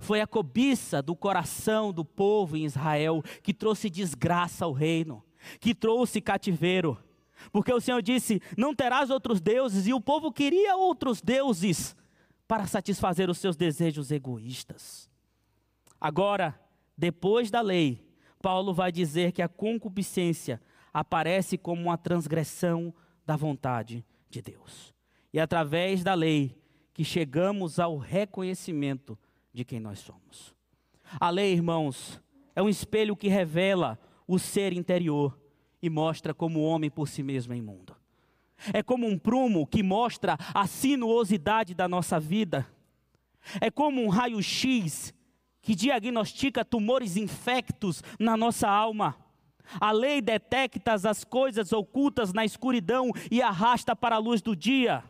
Foi 0.00 0.22
a 0.22 0.26
cobiça 0.26 1.02
do 1.02 1.14
coração 1.14 1.92
do 1.92 2.04
povo 2.04 2.56
em 2.56 2.64
Israel 2.64 3.22
que 3.42 3.52
trouxe 3.52 3.90
desgraça 3.90 4.64
ao 4.64 4.72
reino, 4.72 5.22
que 5.60 5.74
trouxe 5.74 6.20
cativeiro. 6.20 6.98
Porque 7.52 7.72
o 7.72 7.80
Senhor 7.80 8.00
disse: 8.00 8.40
Não 8.56 8.74
terás 8.74 9.10
outros 9.10 9.40
deuses, 9.40 9.86
e 9.86 9.92
o 9.92 10.00
povo 10.00 10.32
queria 10.32 10.76
outros 10.76 11.20
deuses 11.20 11.94
para 12.48 12.66
satisfazer 12.66 13.28
os 13.28 13.38
seus 13.38 13.54
desejos 13.54 14.10
egoístas. 14.10 15.10
Agora, 16.00 16.58
depois 16.96 17.50
da 17.50 17.60
lei, 17.60 18.02
Paulo 18.40 18.72
vai 18.72 18.90
dizer 18.90 19.32
que 19.32 19.42
a 19.42 19.48
concupiscência 19.48 20.60
aparece 20.92 21.58
como 21.58 21.82
uma 21.82 21.98
transgressão 21.98 22.94
da 23.26 23.36
vontade 23.36 24.04
de 24.30 24.40
Deus 24.40 24.95
e 25.36 25.38
através 25.38 26.02
da 26.02 26.14
lei 26.14 26.56
que 26.94 27.04
chegamos 27.04 27.78
ao 27.78 27.98
reconhecimento 27.98 29.18
de 29.52 29.66
quem 29.66 29.78
nós 29.78 29.98
somos. 29.98 30.54
A 31.20 31.28
lei, 31.28 31.52
irmãos, 31.52 32.22
é 32.54 32.62
um 32.62 32.70
espelho 32.70 33.14
que 33.14 33.28
revela 33.28 33.98
o 34.26 34.38
ser 34.38 34.72
interior 34.72 35.38
e 35.82 35.90
mostra 35.90 36.32
como 36.32 36.60
o 36.60 36.62
homem 36.62 36.88
por 36.88 37.06
si 37.06 37.22
mesmo 37.22 37.52
é 37.52 37.56
imundo. 37.58 37.94
É 38.72 38.82
como 38.82 39.06
um 39.06 39.18
prumo 39.18 39.66
que 39.66 39.82
mostra 39.82 40.38
a 40.54 40.66
sinuosidade 40.66 41.74
da 41.74 41.86
nossa 41.86 42.18
vida. 42.18 42.66
É 43.60 43.70
como 43.70 44.02
um 44.02 44.08
raio-x 44.08 45.12
que 45.60 45.74
diagnostica 45.74 46.64
tumores 46.64 47.14
infectos 47.14 48.02
na 48.18 48.38
nossa 48.38 48.70
alma. 48.70 49.14
A 49.78 49.92
lei 49.92 50.22
detecta 50.22 50.94
as 50.94 51.24
coisas 51.24 51.74
ocultas 51.74 52.32
na 52.32 52.42
escuridão 52.42 53.10
e 53.30 53.42
arrasta 53.42 53.94
para 53.94 54.16
a 54.16 54.18
luz 54.18 54.40
do 54.40 54.56
dia. 54.56 55.04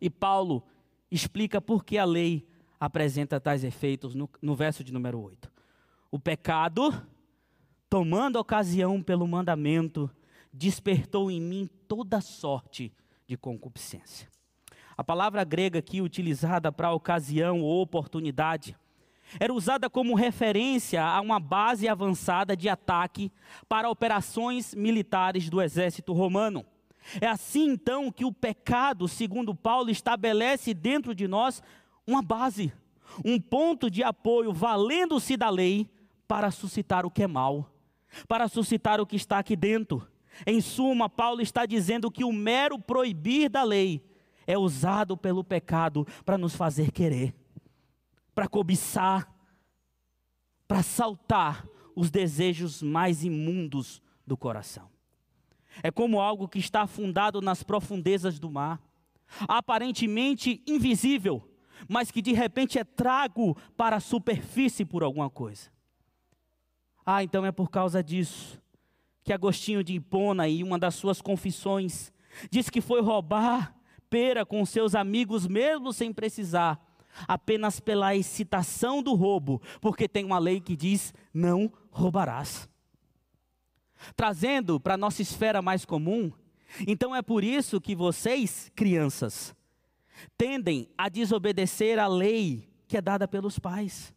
E 0.00 0.10
Paulo 0.10 0.62
explica 1.10 1.60
por 1.60 1.84
que 1.84 1.98
a 1.98 2.04
lei 2.04 2.46
apresenta 2.78 3.40
tais 3.40 3.64
efeitos 3.64 4.14
no, 4.14 4.28
no 4.40 4.54
verso 4.54 4.84
de 4.84 4.92
número 4.92 5.20
8. 5.20 5.50
O 6.10 6.18
pecado, 6.18 7.06
tomando 7.88 8.36
ocasião 8.36 9.02
pelo 9.02 9.26
mandamento, 9.26 10.10
despertou 10.52 11.30
em 11.30 11.40
mim 11.40 11.68
toda 11.88 12.20
sorte 12.20 12.92
de 13.26 13.36
concupiscência. 13.36 14.28
A 14.96 15.04
palavra 15.04 15.44
grega 15.44 15.78
aqui 15.78 16.00
utilizada 16.00 16.72
para 16.72 16.92
ocasião 16.92 17.60
ou 17.60 17.82
oportunidade 17.82 18.76
era 19.40 19.52
usada 19.52 19.90
como 19.90 20.14
referência 20.14 21.02
a 21.04 21.20
uma 21.20 21.40
base 21.40 21.88
avançada 21.88 22.56
de 22.56 22.68
ataque 22.68 23.32
para 23.68 23.90
operações 23.90 24.74
militares 24.74 25.50
do 25.50 25.60
exército 25.60 26.12
romano. 26.12 26.64
É 27.20 27.26
assim 27.26 27.70
então 27.70 28.10
que 28.10 28.24
o 28.24 28.32
pecado, 28.32 29.06
segundo 29.06 29.54
Paulo, 29.54 29.90
estabelece 29.90 30.74
dentro 30.74 31.14
de 31.14 31.28
nós 31.28 31.62
uma 32.06 32.22
base, 32.22 32.72
um 33.24 33.40
ponto 33.40 33.90
de 33.90 34.02
apoio, 34.02 34.52
valendo-se 34.52 35.36
da 35.36 35.48
lei 35.48 35.88
para 36.26 36.50
suscitar 36.50 37.06
o 37.06 37.10
que 37.10 37.22
é 37.22 37.26
mal, 37.26 37.70
para 38.26 38.48
suscitar 38.48 39.00
o 39.00 39.06
que 39.06 39.16
está 39.16 39.38
aqui 39.38 39.56
dentro. 39.56 40.06
Em 40.46 40.60
suma, 40.60 41.08
Paulo 41.08 41.40
está 41.40 41.64
dizendo 41.64 42.10
que 42.10 42.24
o 42.24 42.32
mero 42.32 42.78
proibir 42.78 43.48
da 43.48 43.62
lei 43.62 44.04
é 44.46 44.58
usado 44.58 45.16
pelo 45.16 45.42
pecado 45.42 46.06
para 46.24 46.36
nos 46.36 46.54
fazer 46.54 46.90
querer, 46.90 47.34
para 48.34 48.46
cobiçar, 48.46 49.32
para 50.68 50.82
saltar 50.82 51.66
os 51.94 52.10
desejos 52.10 52.82
mais 52.82 53.24
imundos 53.24 54.02
do 54.26 54.36
coração. 54.36 54.95
É 55.82 55.90
como 55.90 56.20
algo 56.20 56.48
que 56.48 56.58
está 56.58 56.82
afundado 56.82 57.40
nas 57.40 57.62
profundezas 57.62 58.38
do 58.38 58.50
mar, 58.50 58.80
aparentemente 59.48 60.62
invisível, 60.66 61.42
mas 61.88 62.10
que 62.10 62.22
de 62.22 62.32
repente 62.32 62.78
é 62.78 62.84
trago 62.84 63.56
para 63.76 63.96
a 63.96 64.00
superfície 64.00 64.84
por 64.84 65.02
alguma 65.02 65.28
coisa. 65.28 65.70
Ah, 67.04 67.22
então 67.22 67.44
é 67.44 67.52
por 67.52 67.70
causa 67.70 68.02
disso 68.02 68.60
que 69.26 69.32
Agostinho 69.32 69.82
de 69.82 69.94
Hipona, 69.94 70.48
em 70.48 70.62
uma 70.62 70.78
das 70.78 70.94
suas 70.94 71.20
confissões, 71.20 72.12
diz 72.48 72.70
que 72.70 72.80
foi 72.80 73.02
roubar 73.02 73.74
pera 74.08 74.46
com 74.46 74.64
seus 74.64 74.94
amigos, 74.94 75.48
mesmo 75.48 75.92
sem 75.92 76.12
precisar, 76.12 76.80
apenas 77.26 77.80
pela 77.80 78.14
excitação 78.14 79.02
do 79.02 79.14
roubo, 79.14 79.60
porque 79.80 80.08
tem 80.08 80.24
uma 80.24 80.38
lei 80.38 80.60
que 80.60 80.76
diz: 80.76 81.12
não 81.34 81.72
roubarás. 81.90 82.68
Trazendo 84.14 84.78
para 84.78 84.94
a 84.94 84.98
nossa 84.98 85.22
esfera 85.22 85.62
mais 85.62 85.84
comum, 85.84 86.32
então 86.86 87.14
é 87.14 87.22
por 87.22 87.44
isso 87.44 87.80
que 87.80 87.94
vocês, 87.94 88.70
crianças, 88.74 89.54
tendem 90.36 90.88
a 90.96 91.08
desobedecer 91.08 91.98
a 91.98 92.06
lei 92.06 92.68
que 92.88 92.96
é 92.96 93.00
dada 93.00 93.26
pelos 93.26 93.58
pais. 93.58 94.14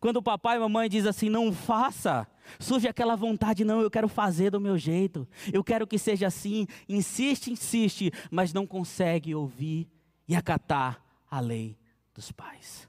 Quando 0.00 0.16
o 0.16 0.22
papai 0.22 0.56
e 0.56 0.58
a 0.58 0.60
mamãe 0.60 0.88
diz 0.88 1.06
assim, 1.06 1.28
não 1.28 1.52
faça, 1.52 2.26
surge 2.58 2.88
aquela 2.88 3.16
vontade, 3.16 3.64
não, 3.64 3.80
eu 3.80 3.90
quero 3.90 4.08
fazer 4.08 4.50
do 4.50 4.60
meu 4.60 4.78
jeito, 4.78 5.28
eu 5.52 5.62
quero 5.62 5.86
que 5.86 5.98
seja 5.98 6.26
assim, 6.26 6.66
insiste, 6.88 7.50
insiste, 7.50 8.10
mas 8.30 8.52
não 8.52 8.66
consegue 8.66 9.34
ouvir 9.34 9.88
e 10.26 10.34
acatar 10.34 11.02
a 11.30 11.38
lei 11.38 11.76
dos 12.14 12.32
pais. 12.32 12.88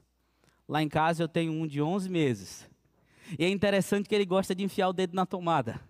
Lá 0.68 0.82
em 0.82 0.88
casa 0.88 1.22
eu 1.22 1.28
tenho 1.28 1.52
um 1.52 1.66
de 1.66 1.82
11 1.82 2.08
meses, 2.08 2.68
e 3.38 3.44
é 3.44 3.48
interessante 3.48 4.08
que 4.08 4.14
ele 4.14 4.24
gosta 4.24 4.54
de 4.54 4.64
enfiar 4.64 4.88
o 4.88 4.92
dedo 4.92 5.14
na 5.14 5.26
tomada. 5.26 5.80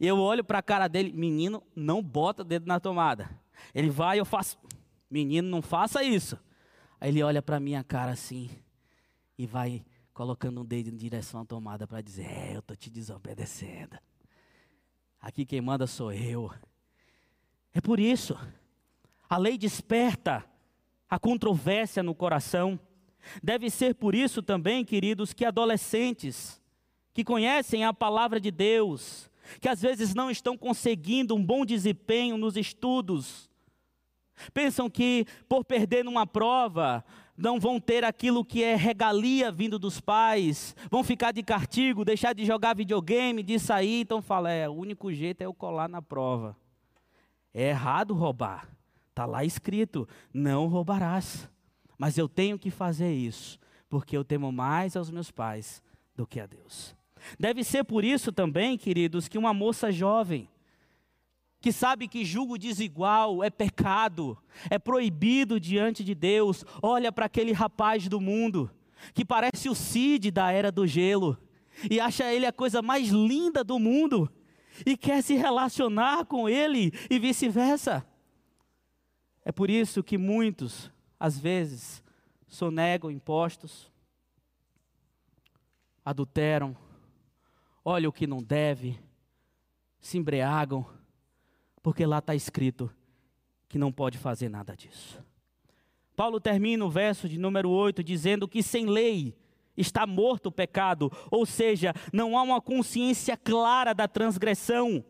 Eu 0.00 0.18
olho 0.18 0.44
para 0.44 0.58
a 0.58 0.62
cara 0.62 0.88
dele, 0.88 1.12
menino, 1.12 1.62
não 1.74 2.02
bota 2.02 2.42
dedo 2.42 2.66
na 2.66 2.80
tomada. 2.80 3.30
Ele 3.74 3.90
vai, 3.90 4.18
eu 4.18 4.24
faço, 4.24 4.58
menino, 5.10 5.48
não 5.48 5.62
faça 5.62 6.02
isso. 6.02 6.38
Aí 7.00 7.10
ele 7.10 7.22
olha 7.22 7.42
para 7.42 7.60
minha 7.60 7.84
cara 7.84 8.12
assim, 8.12 8.50
e 9.38 9.46
vai 9.46 9.84
colocando 10.12 10.62
um 10.62 10.64
dedo 10.64 10.88
em 10.88 10.96
direção 10.96 11.40
à 11.40 11.44
tomada 11.44 11.86
para 11.86 12.00
dizer: 12.00 12.26
É, 12.26 12.54
eu 12.54 12.60
estou 12.60 12.76
te 12.76 12.90
desobedecendo. 12.90 13.98
Aqui 15.20 15.44
quem 15.44 15.60
manda 15.60 15.86
sou 15.86 16.12
eu. 16.12 16.50
É 17.72 17.80
por 17.80 18.00
isso. 18.00 18.38
A 19.28 19.36
lei 19.36 19.58
desperta 19.58 20.44
a 21.08 21.18
controvérsia 21.18 22.02
no 22.02 22.14
coração. 22.14 22.78
Deve 23.42 23.68
ser 23.70 23.94
por 23.94 24.14
isso 24.14 24.42
também, 24.42 24.84
queridos, 24.84 25.32
que 25.32 25.44
adolescentes 25.44 26.62
que 27.12 27.24
conhecem 27.24 27.84
a 27.84 27.94
palavra 27.94 28.38
de 28.38 28.50
Deus, 28.50 29.30
que 29.60 29.68
às 29.68 29.80
vezes 29.80 30.14
não 30.14 30.30
estão 30.30 30.56
conseguindo 30.56 31.34
um 31.34 31.44
bom 31.44 31.64
desempenho 31.64 32.36
nos 32.36 32.56
estudos, 32.56 33.50
pensam 34.52 34.88
que 34.88 35.26
por 35.48 35.64
perder 35.64 36.04
numa 36.04 36.26
prova, 36.26 37.04
não 37.36 37.60
vão 37.60 37.78
ter 37.78 38.02
aquilo 38.02 38.44
que 38.44 38.62
é 38.62 38.74
regalia 38.74 39.52
vindo 39.52 39.78
dos 39.78 40.00
pais, 40.00 40.74
vão 40.90 41.04
ficar 41.04 41.32
de 41.32 41.42
castigo, 41.42 42.04
deixar 42.04 42.32
de 42.32 42.44
jogar 42.44 42.74
videogame, 42.74 43.42
de 43.42 43.58
sair, 43.58 44.00
então 44.00 44.22
fala, 44.22 44.50
é, 44.50 44.68
o 44.68 44.72
único 44.72 45.12
jeito 45.12 45.42
é 45.42 45.44
eu 45.44 45.52
colar 45.52 45.88
na 45.88 46.00
prova. 46.00 46.56
É 47.52 47.68
errado 47.68 48.14
roubar. 48.14 48.68
Está 49.10 49.26
lá 49.26 49.44
escrito, 49.44 50.08
não 50.32 50.66
roubarás. 50.66 51.48
Mas 51.98 52.18
eu 52.18 52.28
tenho 52.28 52.58
que 52.58 52.70
fazer 52.70 53.12
isso, 53.12 53.58
porque 53.88 54.16
eu 54.16 54.24
temo 54.24 54.50
mais 54.50 54.96
aos 54.96 55.10
meus 55.10 55.30
pais 55.30 55.82
do 56.14 56.26
que 56.26 56.40
a 56.40 56.46
Deus. 56.46 56.95
Deve 57.38 57.64
ser 57.64 57.84
por 57.84 58.04
isso 58.04 58.30
também, 58.32 58.76
queridos, 58.76 59.28
que 59.28 59.38
uma 59.38 59.52
moça 59.52 59.90
jovem, 59.90 60.48
que 61.60 61.72
sabe 61.72 62.06
que 62.06 62.24
julgo 62.24 62.58
desigual 62.58 63.42
é 63.42 63.50
pecado, 63.50 64.38
é 64.70 64.78
proibido 64.78 65.58
diante 65.58 66.04
de 66.04 66.14
Deus, 66.14 66.64
olha 66.82 67.10
para 67.10 67.26
aquele 67.26 67.52
rapaz 67.52 68.08
do 68.08 68.20
mundo, 68.20 68.70
que 69.14 69.24
parece 69.24 69.68
o 69.68 69.74
Cid 69.74 70.30
da 70.30 70.52
era 70.52 70.70
do 70.70 70.86
gelo, 70.86 71.36
e 71.90 72.00
acha 72.00 72.32
ele 72.32 72.46
a 72.46 72.52
coisa 72.52 72.80
mais 72.80 73.08
linda 73.08 73.64
do 73.64 73.78
mundo, 73.78 74.30
e 74.84 74.96
quer 74.96 75.22
se 75.22 75.34
relacionar 75.34 76.26
com 76.26 76.48
ele, 76.48 76.92
e 77.10 77.18
vice-versa. 77.18 78.06
É 79.44 79.50
por 79.52 79.70
isso 79.70 80.02
que 80.02 80.18
muitos, 80.18 80.90
às 81.18 81.38
vezes, 81.38 82.02
sonegam 82.48 83.10
impostos, 83.10 83.90
adulteram, 86.04 86.76
olham 87.88 88.08
o 88.08 88.12
que 88.12 88.26
não 88.26 88.42
deve, 88.42 88.98
se 90.00 90.18
embriagam, 90.18 90.84
porque 91.80 92.04
lá 92.04 92.18
está 92.18 92.34
escrito 92.34 92.92
que 93.68 93.78
não 93.78 93.92
pode 93.92 94.18
fazer 94.18 94.48
nada 94.48 94.76
disso. 94.76 95.22
Paulo 96.16 96.40
termina 96.40 96.84
o 96.84 96.90
verso 96.90 97.28
de 97.28 97.38
número 97.38 97.70
8 97.70 98.02
dizendo 98.02 98.48
que 98.48 98.60
sem 98.60 98.86
lei 98.86 99.36
está 99.76 100.04
morto 100.04 100.46
o 100.46 100.52
pecado, 100.52 101.12
ou 101.30 101.46
seja, 101.46 101.94
não 102.12 102.36
há 102.36 102.42
uma 102.42 102.60
consciência 102.60 103.36
clara 103.36 103.94
da 103.94 104.08
transgressão, 104.08 105.04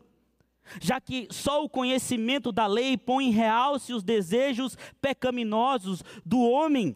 já 0.79 1.01
que 1.01 1.27
só 1.31 1.63
o 1.63 1.69
conhecimento 1.69 2.51
da 2.51 2.67
lei 2.67 2.95
põe 2.95 3.29
em 3.29 3.31
realce 3.31 3.91
os 3.91 4.03
desejos 4.03 4.77
pecaminosos 5.01 6.03
do 6.23 6.41
homem 6.41 6.95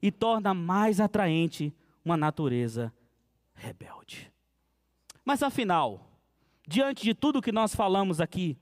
e 0.00 0.12
torna 0.12 0.54
mais 0.54 1.00
atraente 1.00 1.74
uma 2.04 2.16
natureza 2.16 2.92
rebelde. 3.54 4.35
Mas 5.26 5.42
afinal, 5.42 6.08
diante 6.66 7.02
de 7.04 7.12
tudo 7.12 7.42
que 7.42 7.52
nós 7.52 7.74
falamos 7.74 8.18
aqui, 8.18 8.56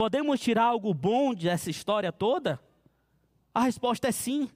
Podemos 0.00 0.40
tirar 0.40 0.64
algo 0.64 0.94
bom 0.94 1.34
dessa 1.34 1.68
história 1.68 2.10
toda? 2.10 2.58
A 3.54 3.60
resposta 3.64 4.08
é 4.08 4.12
sim. 4.12 4.48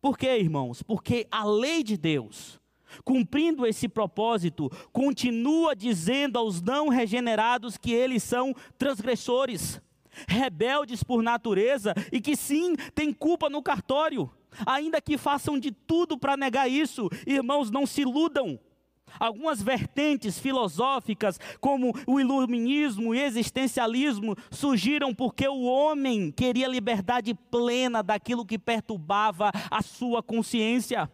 Por 0.00 0.16
quê, 0.16 0.38
irmãos? 0.38 0.82
Porque 0.82 1.26
a 1.30 1.44
lei 1.44 1.82
de 1.82 1.98
Deus, 1.98 2.58
cumprindo 3.04 3.66
esse 3.66 3.86
propósito, 3.86 4.70
continua 4.90 5.76
dizendo 5.76 6.38
aos 6.38 6.62
não 6.62 6.88
regenerados 6.88 7.76
que 7.76 7.92
eles 7.92 8.22
são 8.22 8.54
transgressores, 8.78 9.78
rebeldes 10.26 11.02
por 11.02 11.22
natureza 11.22 11.92
e 12.10 12.18
que 12.18 12.34
sim, 12.34 12.74
têm 12.94 13.12
culpa 13.12 13.50
no 13.50 13.62
cartório, 13.62 14.30
ainda 14.64 15.02
que 15.02 15.18
façam 15.18 15.58
de 15.58 15.70
tudo 15.70 16.16
para 16.16 16.34
negar 16.34 16.66
isso. 16.66 17.10
Irmãos, 17.26 17.70
não 17.70 17.84
se 17.84 18.00
iludam. 18.00 18.58
Algumas 19.18 19.62
vertentes 19.62 20.38
filosóficas, 20.38 21.38
como 21.60 21.92
o 22.06 22.20
iluminismo 22.20 23.14
e 23.14 23.20
existencialismo, 23.20 24.36
surgiram 24.50 25.14
porque 25.14 25.46
o 25.48 25.62
homem 25.62 26.30
queria 26.30 26.68
liberdade 26.68 27.34
plena 27.50 28.02
daquilo 28.02 28.46
que 28.46 28.58
perturbava 28.58 29.50
a 29.70 29.82
sua 29.82 30.22
consciência. 30.22 31.10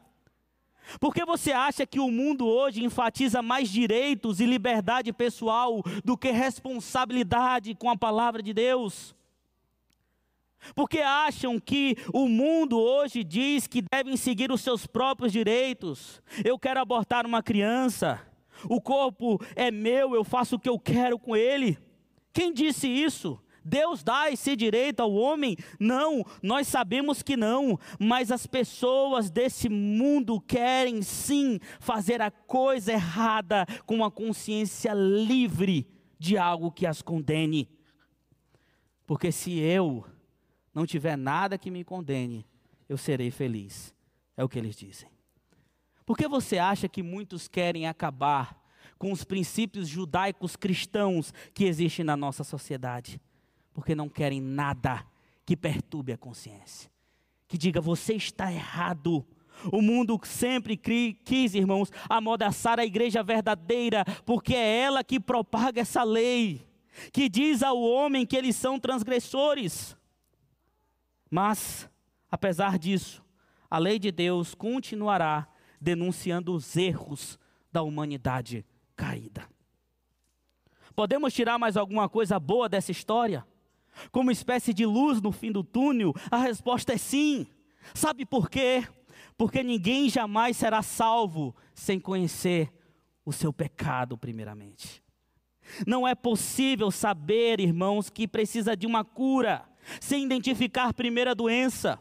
Por 0.98 1.12
que 1.12 1.24
você 1.24 1.52
acha 1.52 1.86
que 1.86 2.00
o 2.00 2.10
mundo 2.10 2.46
hoje 2.46 2.82
enfatiza 2.82 3.42
mais 3.42 3.68
direitos 3.68 4.40
e 4.40 4.46
liberdade 4.46 5.12
pessoal 5.12 5.82
do 6.02 6.16
que 6.16 6.30
responsabilidade 6.30 7.74
com 7.74 7.90
a 7.90 7.96
palavra 7.96 8.42
de 8.42 8.54
Deus? 8.54 9.14
Porque 10.74 10.98
acham 10.98 11.58
que 11.58 11.96
o 12.12 12.28
mundo 12.28 12.78
hoje 12.78 13.22
diz 13.24 13.66
que 13.66 13.82
devem 13.82 14.16
seguir 14.16 14.50
os 14.50 14.60
seus 14.60 14.86
próprios 14.86 15.32
direitos. 15.32 16.20
Eu 16.44 16.58
quero 16.58 16.80
abortar 16.80 17.26
uma 17.26 17.42
criança. 17.42 18.20
O 18.68 18.80
corpo 18.80 19.40
é 19.54 19.70
meu, 19.70 20.14
eu 20.14 20.24
faço 20.24 20.56
o 20.56 20.58
que 20.58 20.68
eu 20.68 20.78
quero 20.78 21.18
com 21.18 21.36
ele. 21.36 21.78
Quem 22.32 22.52
disse 22.52 22.88
isso? 22.88 23.40
Deus 23.64 24.02
dá 24.02 24.30
esse 24.30 24.56
direito 24.56 25.00
ao 25.00 25.12
homem? 25.12 25.56
Não, 25.78 26.24
nós 26.42 26.66
sabemos 26.68 27.22
que 27.22 27.36
não, 27.36 27.78
mas 27.98 28.32
as 28.32 28.46
pessoas 28.46 29.30
desse 29.30 29.68
mundo 29.68 30.40
querem 30.40 31.02
sim 31.02 31.58
fazer 31.78 32.22
a 32.22 32.30
coisa 32.30 32.92
errada 32.92 33.66
com 33.84 34.02
a 34.02 34.10
consciência 34.10 34.92
livre 34.94 35.86
de 36.18 36.38
algo 36.38 36.72
que 36.72 36.86
as 36.86 37.02
condene. 37.02 37.68
Porque 39.06 39.30
se 39.30 39.58
eu 39.58 40.04
não 40.78 40.86
tiver 40.86 41.18
nada 41.18 41.58
que 41.58 41.72
me 41.72 41.82
condene, 41.82 42.46
eu 42.88 42.96
serei 42.96 43.32
feliz. 43.32 43.92
É 44.36 44.44
o 44.44 44.48
que 44.48 44.56
eles 44.56 44.76
dizem. 44.76 45.10
Por 46.06 46.16
que 46.16 46.28
você 46.28 46.56
acha 46.56 46.88
que 46.88 47.02
muitos 47.02 47.48
querem 47.48 47.88
acabar 47.88 48.56
com 48.96 49.10
os 49.10 49.24
princípios 49.24 49.88
judaicos 49.88 50.54
cristãos 50.54 51.34
que 51.52 51.64
existem 51.64 52.04
na 52.04 52.16
nossa 52.16 52.44
sociedade? 52.44 53.20
Porque 53.74 53.92
não 53.92 54.08
querem 54.08 54.40
nada 54.40 55.04
que 55.44 55.56
perturbe 55.56 56.12
a 56.12 56.16
consciência. 56.16 56.88
Que 57.48 57.58
diga, 57.58 57.80
você 57.80 58.14
está 58.14 58.52
errado. 58.52 59.26
O 59.72 59.82
mundo 59.82 60.16
sempre 60.22 60.76
quis, 60.76 61.56
irmãos, 61.56 61.90
amordaçar 62.08 62.78
a 62.78 62.86
igreja 62.86 63.20
verdadeira, 63.24 64.04
porque 64.24 64.54
é 64.54 64.78
ela 64.82 65.02
que 65.02 65.18
propaga 65.18 65.80
essa 65.80 66.04
lei, 66.04 66.64
que 67.12 67.28
diz 67.28 67.64
ao 67.64 67.82
homem 67.82 68.24
que 68.24 68.36
eles 68.36 68.54
são 68.54 68.78
transgressores. 68.78 69.97
Mas, 71.30 71.88
apesar 72.30 72.78
disso, 72.78 73.24
a 73.70 73.78
lei 73.78 73.98
de 73.98 74.10
Deus 74.10 74.54
continuará 74.54 75.46
denunciando 75.80 76.54
os 76.54 76.76
erros 76.76 77.38
da 77.72 77.82
humanidade 77.82 78.64
caída. 78.96 79.48
Podemos 80.94 81.32
tirar 81.32 81.58
mais 81.58 81.76
alguma 81.76 82.08
coisa 82.08 82.40
boa 82.40 82.68
dessa 82.68 82.90
história? 82.90 83.46
Como 84.10 84.30
espécie 84.30 84.72
de 84.72 84.84
luz 84.84 85.20
no 85.20 85.30
fim 85.30 85.52
do 85.52 85.62
túnel? 85.62 86.14
A 86.30 86.38
resposta 86.38 86.92
é 86.92 86.98
sim. 86.98 87.46
Sabe 87.94 88.24
por 88.24 88.50
quê? 88.50 88.86
Porque 89.36 89.62
ninguém 89.62 90.08
jamais 90.08 90.56
será 90.56 90.82
salvo 90.82 91.54
sem 91.74 92.00
conhecer 92.00 92.72
o 93.24 93.32
seu 93.32 93.52
pecado, 93.52 94.16
primeiramente. 94.18 95.02
Não 95.86 96.08
é 96.08 96.14
possível 96.14 96.90
saber, 96.90 97.60
irmãos, 97.60 98.08
que 98.10 98.26
precisa 98.26 98.76
de 98.76 98.86
uma 98.86 99.04
cura 99.04 99.68
sem 100.00 100.24
identificar 100.24 100.92
primeiro 100.92 101.30
a 101.30 101.34
doença. 101.34 101.98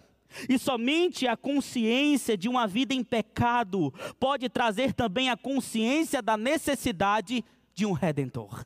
E 0.50 0.60
somente 0.60 1.26
a 1.26 1.38
consciência 1.38 2.38
de 2.38 2.50
uma 2.50 2.68
vida 2.68 2.94
em 2.94 3.04
pecado 3.04 3.94
pode 4.20 4.50
trazer 4.50 4.94
também 4.94 5.30
a 5.30 5.38
consciência 5.38 6.22
da 6.22 6.36
necessidade 6.36 7.44
de 7.74 7.86
um 7.86 7.94
redentor. 7.94 8.66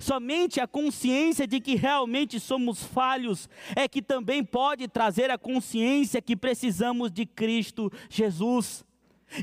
Somente 0.00 0.60
a 0.60 0.66
consciência 0.66 1.46
de 1.46 1.60
que 1.60 1.74
realmente 1.74 2.40
somos 2.40 2.82
falhos 2.82 3.48
é 3.76 3.86
que 3.86 4.00
também 4.00 4.42
pode 4.42 4.88
trazer 4.88 5.30
a 5.30 5.38
consciência 5.38 6.22
que 6.22 6.36
precisamos 6.36 7.10
de 7.10 7.26
Cristo 7.26 7.92
Jesus. 8.08 8.84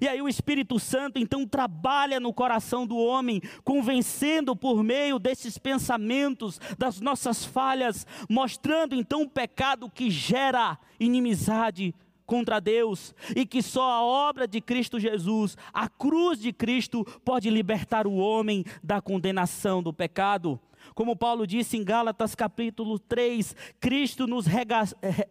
E 0.01 0.07
aí 0.07 0.21
o 0.21 0.29
Espírito 0.29 0.79
Santo 0.79 1.19
então 1.19 1.45
trabalha 1.45 2.19
no 2.19 2.33
coração 2.33 2.85
do 2.87 2.97
homem, 2.97 3.41
convencendo 3.63 4.55
por 4.55 4.83
meio 4.83 5.19
desses 5.19 5.57
pensamentos, 5.57 6.59
das 6.77 7.01
nossas 7.01 7.43
falhas, 7.43 8.05
mostrando 8.29 8.95
então 8.95 9.23
o 9.23 9.29
pecado 9.29 9.89
que 9.89 10.09
gera 10.09 10.77
inimizade 10.99 11.93
contra 12.25 12.61
Deus 12.61 13.13
e 13.35 13.45
que 13.45 13.61
só 13.61 13.91
a 13.91 14.03
obra 14.03 14.47
de 14.47 14.61
Cristo 14.61 14.97
Jesus, 14.97 15.57
a 15.73 15.89
cruz 15.89 16.39
de 16.39 16.53
Cristo, 16.53 17.03
pode 17.25 17.49
libertar 17.49 18.07
o 18.07 18.15
homem 18.15 18.63
da 18.81 19.01
condenação 19.01 19.83
do 19.83 19.91
pecado. 19.91 20.57
Como 20.93 21.15
Paulo 21.15 21.47
disse 21.47 21.77
em 21.77 21.83
Gálatas 21.83 22.35
capítulo 22.35 22.99
3, 22.99 23.55
Cristo 23.79 24.27
nos 24.27 24.45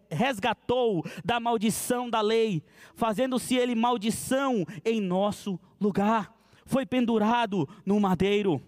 resgatou 0.09 1.05
da 1.23 1.39
maldição 1.39 2.09
da 2.09 2.21
lei, 2.21 2.63
fazendo-se 2.95 3.55
ele 3.55 3.75
maldição 3.75 4.65
em 4.83 4.99
nosso 4.99 5.59
lugar. 5.79 6.33
Foi 6.65 6.85
pendurado 6.85 7.67
no 7.85 7.99
madeiro. 7.99 8.61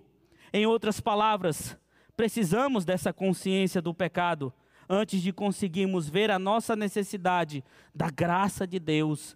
Em 0.51 0.65
outras 0.65 0.99
palavras, 0.99 1.77
precisamos 2.15 2.85
dessa 2.85 3.11
consciência 3.11 3.81
do 3.81 3.93
pecado 3.93 4.53
antes 4.87 5.21
de 5.21 5.31
conseguirmos 5.31 6.09
ver 6.09 6.29
a 6.29 6.37
nossa 6.37 6.75
necessidade 6.75 7.63
da 7.93 8.09
graça 8.09 8.67
de 8.67 8.79
Deus 8.79 9.35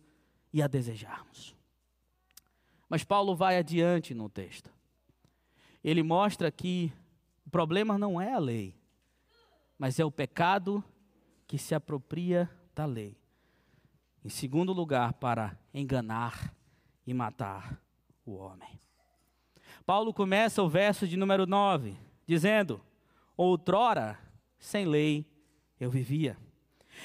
e 0.54 0.62
a 0.62 0.68
desejarmos. 0.68 1.56
Mas 2.90 3.04
Paulo 3.04 3.36
vai 3.36 3.58
adiante 3.58 4.14
no 4.14 4.30
texto. 4.30 4.72
Ele 5.84 6.04
mostra 6.04 6.52
que 6.52 6.92
o 7.48 7.50
problema 7.50 7.98
não 7.98 8.20
é 8.20 8.34
a 8.34 8.40
lei, 8.40 8.76
mas 9.80 10.02
é 10.02 10.04
o 10.04 10.12
pecado 10.12 10.84
que 11.48 11.58
se 11.58 11.74
apropria 11.74 12.50
da 12.76 12.86
lei. 12.86 13.18
Em 14.22 14.28
segundo 14.28 14.74
lugar, 14.74 15.14
para 15.14 15.58
enganar 15.74 16.54
e 17.06 17.14
matar 17.14 17.82
o 18.26 18.34
homem. 18.34 18.68
Paulo 19.86 20.14
começa 20.14 20.62
o 20.62 20.68
verso 20.68 21.08
de 21.08 21.16
número 21.16 21.48
9, 21.48 21.96
dizendo: 22.28 22.82
Outrora, 23.38 24.20
sem 24.60 24.86
lei, 24.86 25.26
eu 25.80 25.90
vivia. 25.90 26.36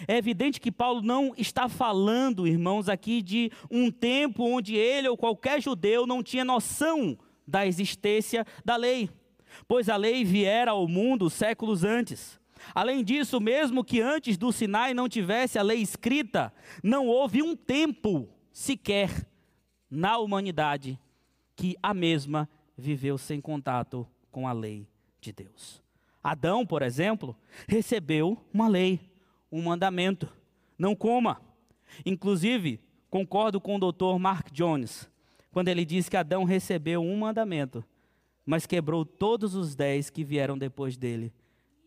É 0.09 0.17
evidente 0.17 0.61
que 0.61 0.73
Paulo 0.73 1.03
não 1.03 1.33
está 1.39 1.69
falando, 1.69 2.49
irmãos, 2.49 2.89
aqui 2.89 3.23
de 3.23 3.53
um 3.71 3.93
tempo 3.93 4.43
onde 4.43 4.75
ele 4.75 5.07
ou 5.07 5.17
qualquer 5.17 5.63
judeu 5.63 6.05
não 6.05 6.21
tinha 6.21 6.45
noção 6.45 7.17
da 7.47 7.65
existência 7.65 8.45
da 8.65 8.75
lei 8.75 9.09
pois 9.67 9.89
a 9.89 9.97
lei 9.97 10.25
viera 10.25 10.73
ao 10.73 10.87
mundo 10.89 11.31
séculos 11.31 11.85
antes. 11.85 12.41
Além 12.75 13.03
disso, 13.03 13.41
mesmo 13.41 13.85
que 13.85 14.01
antes 14.01 14.37
do 14.37 14.53
Sinai 14.53 14.95
não 14.95 15.09
tivesse 15.09 15.59
a 15.59 15.63
lei 15.63 15.79
escrita, 15.79 16.53
não 16.83 17.07
houve 17.07 17.43
um 17.43 17.57
tempo 17.57 18.29
sequer 18.53 19.27
na 19.91 20.19
humanidade 20.19 20.99
que 21.57 21.77
a 21.83 21.93
mesma 21.93 22.49
viveu 22.77 23.19
sem 23.19 23.41
contato 23.41 24.07
com 24.31 24.47
a 24.47 24.53
lei 24.53 24.87
de 25.21 25.33
Deus. 25.33 25.83
Adão, 26.23 26.65
por 26.65 26.83
exemplo, 26.83 27.37
recebeu 27.67 28.39
uma 28.53 28.69
lei, 28.69 29.01
um 29.51 29.63
mandamento: 29.63 30.33
não 30.79 30.95
coma. 30.95 31.41
Inclusive, 32.07 32.81
concordo 33.11 33.61
com 33.61 33.77
o 33.77 33.79
doutor 33.79 34.19
Mark 34.19 34.51
Jones, 34.51 35.11
quando 35.51 35.69
ele 35.69 35.85
diz 35.85 36.09
que 36.09 36.17
Adão 36.17 36.45
recebeu 36.45 37.03
um 37.03 37.17
mandamento 37.19 37.85
mas 38.45 38.67
quebrou 38.67 39.05
todos 39.05 39.55
os 39.55 39.75
dez 39.75 40.11
que 40.11 40.25
vieram 40.25 40.59
depois 40.59 40.97
dele, 40.97 41.33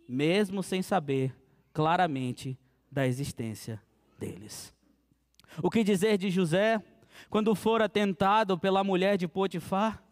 mesmo 0.07 0.63
sem 0.63 0.81
saber 0.81 1.35
claramente 1.73 2.57
da 2.91 3.05
existência 3.05 3.81
deles. 4.17 4.73
O 5.61 5.69
que 5.69 5.83
dizer 5.83 6.17
de 6.17 6.29
José 6.29 6.81
quando 7.29 7.55
fora 7.55 7.87
tentado 7.87 8.57
pela 8.57 8.83
mulher 8.83 9.17
de 9.17 9.27
Potifar? 9.27 10.03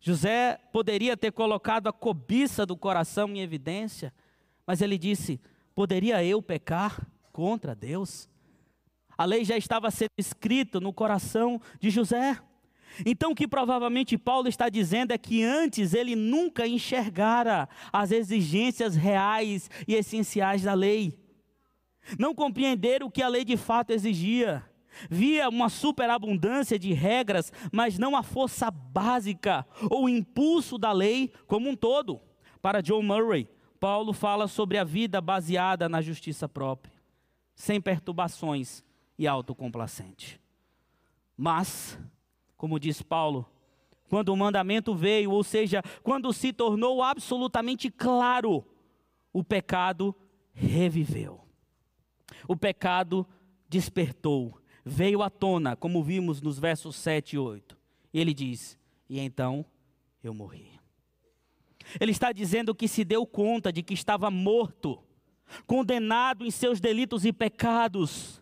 José 0.00 0.58
poderia 0.72 1.16
ter 1.16 1.30
colocado 1.32 1.86
a 1.86 1.92
cobiça 1.92 2.66
do 2.66 2.76
coração 2.76 3.28
em 3.28 3.40
evidência, 3.40 4.12
mas 4.66 4.80
ele 4.80 4.98
disse: 4.98 5.40
Poderia 5.74 6.24
eu 6.24 6.42
pecar 6.42 7.06
contra 7.32 7.74
Deus? 7.74 8.28
A 9.16 9.24
lei 9.24 9.44
já 9.44 9.56
estava 9.56 9.90
sendo 9.90 10.10
escrita 10.18 10.80
no 10.80 10.92
coração 10.92 11.60
de 11.78 11.90
José. 11.90 12.40
Então, 13.06 13.32
o 13.32 13.34
que 13.34 13.48
provavelmente 13.48 14.18
Paulo 14.18 14.48
está 14.48 14.68
dizendo 14.68 15.12
é 15.12 15.18
que 15.18 15.42
antes 15.42 15.94
ele 15.94 16.14
nunca 16.14 16.66
enxergara 16.66 17.68
as 17.92 18.10
exigências 18.10 18.94
reais 18.94 19.70
e 19.86 19.94
essenciais 19.94 20.62
da 20.62 20.74
lei. 20.74 21.18
Não 22.18 22.34
compreender 22.34 23.02
o 23.02 23.10
que 23.10 23.22
a 23.22 23.28
lei 23.28 23.44
de 23.44 23.56
fato 23.56 23.90
exigia. 23.90 24.64
Via 25.08 25.48
uma 25.48 25.70
superabundância 25.70 26.78
de 26.78 26.92
regras, 26.92 27.50
mas 27.72 27.98
não 27.98 28.14
a 28.14 28.22
força 28.22 28.70
básica 28.70 29.66
ou 29.90 30.08
impulso 30.08 30.76
da 30.76 30.92
lei 30.92 31.32
como 31.46 31.70
um 31.70 31.76
todo. 31.76 32.20
Para 32.60 32.82
John 32.82 33.02
Murray, 33.02 33.48
Paulo 33.80 34.12
fala 34.12 34.46
sobre 34.46 34.78
a 34.78 34.84
vida 34.84 35.20
baseada 35.20 35.88
na 35.88 36.02
justiça 36.02 36.48
própria, 36.48 36.92
sem 37.54 37.80
perturbações 37.80 38.84
e 39.18 39.26
autocomplacente. 39.26 40.40
Mas 41.36 41.98
como 42.62 42.78
diz 42.78 43.02
Paulo, 43.02 43.44
quando 44.08 44.28
o 44.28 44.36
mandamento 44.36 44.94
veio, 44.94 45.32
ou 45.32 45.42
seja, 45.42 45.82
quando 46.00 46.32
se 46.32 46.52
tornou 46.52 47.02
absolutamente 47.02 47.90
claro, 47.90 48.64
o 49.32 49.42
pecado 49.42 50.14
reviveu. 50.52 51.40
O 52.46 52.56
pecado 52.56 53.26
despertou, 53.68 54.60
veio 54.84 55.22
à 55.22 55.28
tona, 55.28 55.74
como 55.74 56.04
vimos 56.04 56.40
nos 56.40 56.56
versos 56.56 56.94
7 56.94 57.34
e 57.34 57.38
8. 57.40 57.76
E 58.14 58.20
ele 58.20 58.32
diz: 58.32 58.78
E 59.08 59.18
então 59.18 59.66
eu 60.22 60.32
morri. 60.32 60.70
Ele 61.98 62.12
está 62.12 62.30
dizendo 62.30 62.76
que 62.76 62.86
se 62.86 63.04
deu 63.04 63.26
conta 63.26 63.72
de 63.72 63.82
que 63.82 63.92
estava 63.92 64.30
morto, 64.30 65.02
condenado 65.66 66.46
em 66.46 66.50
seus 66.52 66.78
delitos 66.78 67.24
e 67.24 67.32
pecados, 67.32 68.40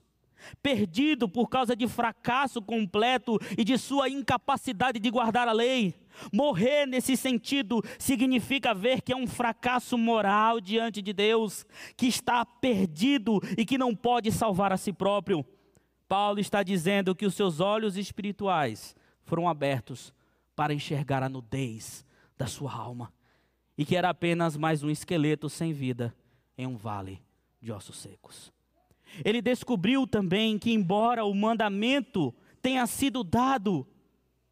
perdido 0.63 1.29
por 1.29 1.49
causa 1.49 1.75
de 1.75 1.87
fracasso 1.89 2.61
completo 2.61 3.39
e 3.57 3.65
de 3.65 3.77
sua 3.79 4.09
incapacidade 4.09 4.99
de 4.99 5.11
guardar 5.11 5.49
a 5.49 5.53
lei. 5.53 5.95
Morrer 6.33 6.87
nesse 6.87 7.17
sentido 7.17 7.83
significa 7.99 8.75
ver 8.75 9.01
que 9.03 9.13
é 9.13 9.17
um 9.17 9.27
fracasso 9.27 9.97
moral 9.97 10.61
diante 10.61 11.01
de 11.01 11.13
Deus, 11.13 11.65
que 11.97 12.07
está 12.07 12.45
perdido 12.45 13.41
e 13.57 13.65
que 13.65 13.79
não 13.79 13.95
pode 13.95 14.31
salvar 14.31 14.73
a 14.73 14.77
si 14.77 14.93
próprio. 14.93 15.45
Paulo 16.09 16.41
está 16.41 16.63
dizendo 16.63 17.15
que 17.15 17.25
os 17.25 17.35
seus 17.35 17.61
olhos 17.61 17.97
espirituais 17.97 18.97
foram 19.23 19.49
abertos 19.49 20.13
para 20.57 20.75
enxergar 20.75 21.23
a 21.23 21.29
nudez 21.29 22.05
da 22.37 22.47
sua 22.47 22.73
alma 22.73 23.13
e 23.79 23.85
que 23.85 23.97
era 23.97 24.11
apenas 24.11 24.57
mais 24.57 24.83
um 24.83 24.91
esqueleto 24.91 25.49
sem 25.49 25.73
vida 25.73 26.15
em 26.59 26.67
um 26.67 26.77
vale 26.77 27.23
de 27.63 27.73
ossos 27.73 27.97
secos. 27.97 28.53
Ele 29.25 29.43
descobriu 29.43 30.07
também 30.07 30.59
que, 30.59 30.73
embora 30.73 31.25
o 31.25 31.35
mandamento 31.35 32.35
tenha 32.63 32.87
sido 32.87 33.25
dado 33.25 33.87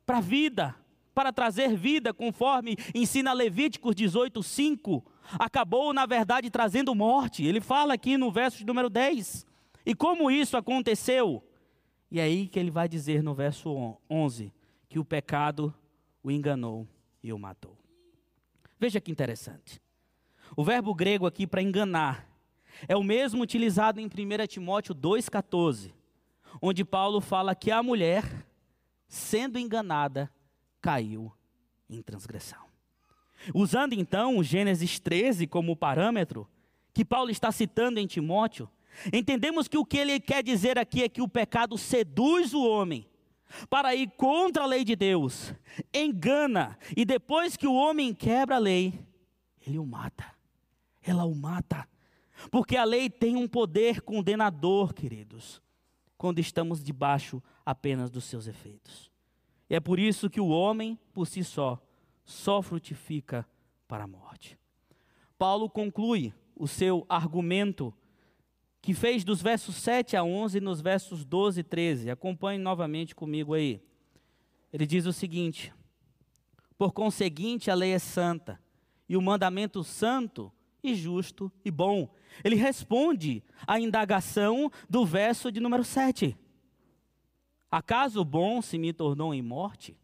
para 0.04 0.18
a 0.18 0.20
vida, 0.22 0.74
para 1.14 1.32
trazer 1.32 1.76
vida, 1.76 2.14
conforme 2.14 2.76
ensina 2.94 3.32
Levíticos 3.32 3.94
18:5, 3.94 5.02
acabou 5.38 5.92
na 5.92 6.06
verdade 6.06 6.50
trazendo 6.50 6.94
morte. 6.94 7.44
Ele 7.44 7.60
fala 7.60 7.94
aqui 7.94 8.16
no 8.16 8.30
verso 8.30 8.64
número 8.64 8.88
10. 8.88 9.46
E 9.84 9.94
como 9.94 10.30
isso 10.30 10.56
aconteceu? 10.56 11.42
E 12.10 12.20
é 12.20 12.22
aí 12.22 12.46
que 12.46 12.58
ele 12.58 12.70
vai 12.70 12.88
dizer 12.88 13.22
no 13.22 13.34
verso 13.34 13.96
11 14.08 14.52
que 14.88 14.98
o 14.98 15.04
pecado 15.04 15.74
o 16.22 16.30
enganou 16.30 16.86
e 17.22 17.32
o 17.32 17.38
matou. 17.38 17.76
Veja 18.78 19.00
que 19.00 19.10
interessante. 19.10 19.80
O 20.56 20.64
verbo 20.64 20.94
grego 20.94 21.26
aqui 21.26 21.46
para 21.46 21.62
enganar 21.62 22.26
é 22.86 22.96
o 22.96 23.02
mesmo 23.02 23.42
utilizado 23.42 24.00
em 24.00 24.06
1 24.06 24.46
Timóteo 24.46 24.94
2,14, 24.94 25.92
onde 26.60 26.84
Paulo 26.84 27.20
fala 27.20 27.54
que 27.54 27.70
a 27.70 27.82
mulher, 27.82 28.46
sendo 29.08 29.58
enganada, 29.58 30.30
caiu 30.80 31.32
em 31.88 32.02
transgressão. 32.02 32.68
Usando 33.54 33.92
então 33.92 34.36
o 34.36 34.44
Gênesis 34.44 34.98
13 34.98 35.46
como 35.46 35.76
parâmetro, 35.76 36.48
que 36.92 37.04
Paulo 37.04 37.30
está 37.30 37.50
citando 37.50 38.00
em 38.00 38.06
Timóteo, 38.06 38.68
entendemos 39.12 39.68
que 39.68 39.78
o 39.78 39.84
que 39.84 39.98
ele 39.98 40.20
quer 40.20 40.42
dizer 40.42 40.78
aqui 40.78 41.02
é 41.02 41.08
que 41.08 41.22
o 41.22 41.28
pecado 41.28 41.78
seduz 41.78 42.52
o 42.52 42.66
homem 42.66 43.08
para 43.70 43.94
ir 43.94 44.10
contra 44.16 44.64
a 44.64 44.66
lei 44.66 44.84
de 44.84 44.94
Deus, 44.94 45.54
engana, 45.92 46.78
e 46.96 47.04
depois 47.04 47.56
que 47.56 47.66
o 47.66 47.74
homem 47.74 48.12
quebra 48.12 48.56
a 48.56 48.58
lei, 48.58 48.92
ele 49.66 49.78
o 49.78 49.86
mata. 49.86 50.24
Ela 51.02 51.24
o 51.24 51.34
mata. 51.34 51.88
Porque 52.50 52.76
a 52.76 52.84
lei 52.84 53.10
tem 53.10 53.36
um 53.36 53.48
poder 53.48 54.00
condenador, 54.02 54.94
queridos, 54.94 55.60
quando 56.16 56.38
estamos 56.38 56.82
debaixo 56.82 57.42
apenas 57.64 58.10
dos 58.10 58.24
seus 58.24 58.46
efeitos. 58.46 59.10
E 59.68 59.74
é 59.74 59.80
por 59.80 59.98
isso 59.98 60.30
que 60.30 60.40
o 60.40 60.48
homem, 60.48 60.98
por 61.12 61.26
si 61.26 61.44
só, 61.44 61.80
só 62.24 62.62
frutifica 62.62 63.46
para 63.86 64.04
a 64.04 64.06
morte. 64.06 64.58
Paulo 65.38 65.68
conclui 65.68 66.32
o 66.56 66.66
seu 66.66 67.06
argumento, 67.08 67.94
que 68.80 68.94
fez 68.94 69.24
dos 69.24 69.40
versos 69.40 69.76
7 69.76 70.16
a 70.16 70.24
11 70.24 70.60
nos 70.60 70.80
versos 70.80 71.24
12 71.24 71.60
e 71.60 71.64
13. 71.64 72.10
Acompanhe 72.10 72.58
novamente 72.58 73.14
comigo 73.14 73.54
aí. 73.54 73.80
Ele 74.72 74.86
diz 74.86 75.06
o 75.06 75.12
seguinte: 75.12 75.72
Por 76.76 76.92
conseguinte, 76.92 77.70
a 77.70 77.74
lei 77.74 77.92
é 77.92 77.98
santa, 77.98 78.60
e 79.08 79.16
o 79.16 79.22
mandamento 79.22 79.84
santo 79.84 80.52
e 80.82 80.94
justo 80.94 81.52
e 81.64 81.70
bom. 81.70 82.10
Ele 82.44 82.56
responde 82.56 83.42
à 83.66 83.78
indagação 83.78 84.70
do 84.88 85.04
verso 85.04 85.50
de 85.50 85.60
número 85.60 85.84
7. 85.84 86.36
Acaso 87.70 88.20
o 88.20 88.24
bom 88.24 88.62
se 88.62 88.78
me 88.78 88.92
tornou 88.92 89.34
em 89.34 89.42
morte? 89.42 89.98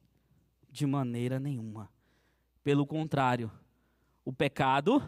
De 0.70 0.86
maneira 0.86 1.38
nenhuma. 1.38 1.90
Pelo 2.62 2.86
contrário, 2.86 3.50
o 4.24 4.32
pecado, 4.32 5.06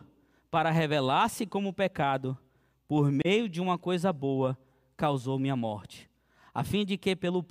para 0.51 0.71
revelar-se 0.71 1.47
como 1.47 1.73
pecado, 1.73 2.39
por 2.87 3.11
meio 3.11 3.49
de 3.49 3.61
uma 3.61 3.77
coisa 3.77 4.13
boa, 4.13 4.57
causou 4.97 5.39
minha 5.39 5.57
morte, 5.57 6.09
a 6.55 6.63
fim 6.63 6.85
de 6.85 6.97
que 6.97 7.17
pelo 7.17 7.45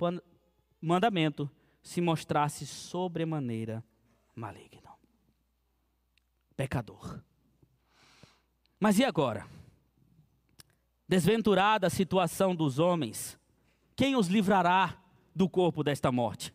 mandamento 0.80 1.50
se 1.82 2.00
mostrasse 2.00 2.66
sobremaneira 2.66 3.84
maligno. 4.34 4.90
Pecador. 6.56 7.20
Mas 8.80 8.98
e 8.98 9.04
agora? 9.04 9.46
Desventurada 11.08 11.86
a 11.86 11.90
situação 11.90 12.54
dos 12.54 12.78
homens, 12.78 13.38
quem 13.94 14.16
os 14.16 14.26
livrará 14.26 14.98
do 15.34 15.48
corpo 15.48 15.84
desta 15.84 16.10
morte? 16.10 16.52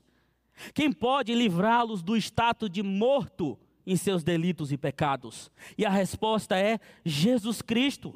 Quem 0.73 0.91
pode 0.91 1.33
livrá-los 1.33 2.03
do 2.03 2.17
status 2.17 2.69
de 2.69 2.83
morto 2.83 3.57
em 3.85 3.95
seus 3.95 4.23
delitos 4.23 4.71
e 4.71 4.77
pecados? 4.77 5.49
E 5.77 5.85
a 5.85 5.89
resposta 5.89 6.57
é 6.57 6.79
Jesus 7.05 7.61
Cristo. 7.61 8.13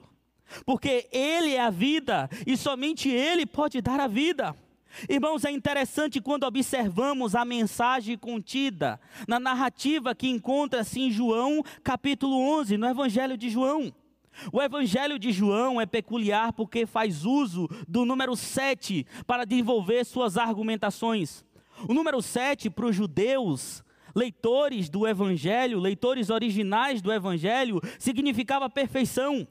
Porque 0.65 1.07
Ele 1.11 1.53
é 1.53 1.61
a 1.61 1.69
vida 1.69 2.29
e 2.45 2.55
somente 2.55 3.09
Ele 3.09 3.45
pode 3.45 3.81
dar 3.81 3.99
a 3.99 4.07
vida. 4.07 4.55
Irmãos, 5.09 5.43
é 5.43 5.51
interessante 5.51 6.21
quando 6.21 6.43
observamos 6.43 7.35
a 7.35 7.43
mensagem 7.43 8.17
contida 8.17 8.99
na 9.27 9.39
narrativa 9.39 10.15
que 10.15 10.27
encontra-se 10.27 11.01
em 11.01 11.11
João, 11.11 11.63
capítulo 11.83 12.39
11, 12.59 12.77
no 12.77 12.87
Evangelho 12.87 13.37
de 13.37 13.49
João. 13.49 13.93
O 14.51 14.61
Evangelho 14.61 15.17
de 15.17 15.31
João 15.31 15.79
é 15.79 15.85
peculiar 15.85 16.53
porque 16.53 16.85
faz 16.85 17.25
uso 17.25 17.67
do 17.87 18.05
número 18.05 18.35
7 18.35 19.05
para 19.25 19.45
desenvolver 19.45 20.05
suas 20.05 20.37
argumentações. 20.37 21.45
O 21.87 21.93
número 21.93 22.21
7 22.21 22.69
para 22.69 22.85
os 22.85 22.95
judeus, 22.95 23.83
leitores 24.15 24.89
do 24.89 25.07
Evangelho, 25.07 25.79
leitores 25.79 26.29
originais 26.29 27.01
do 27.01 27.11
Evangelho, 27.11 27.81
significava 27.99 28.69
perfeição. 28.69 29.47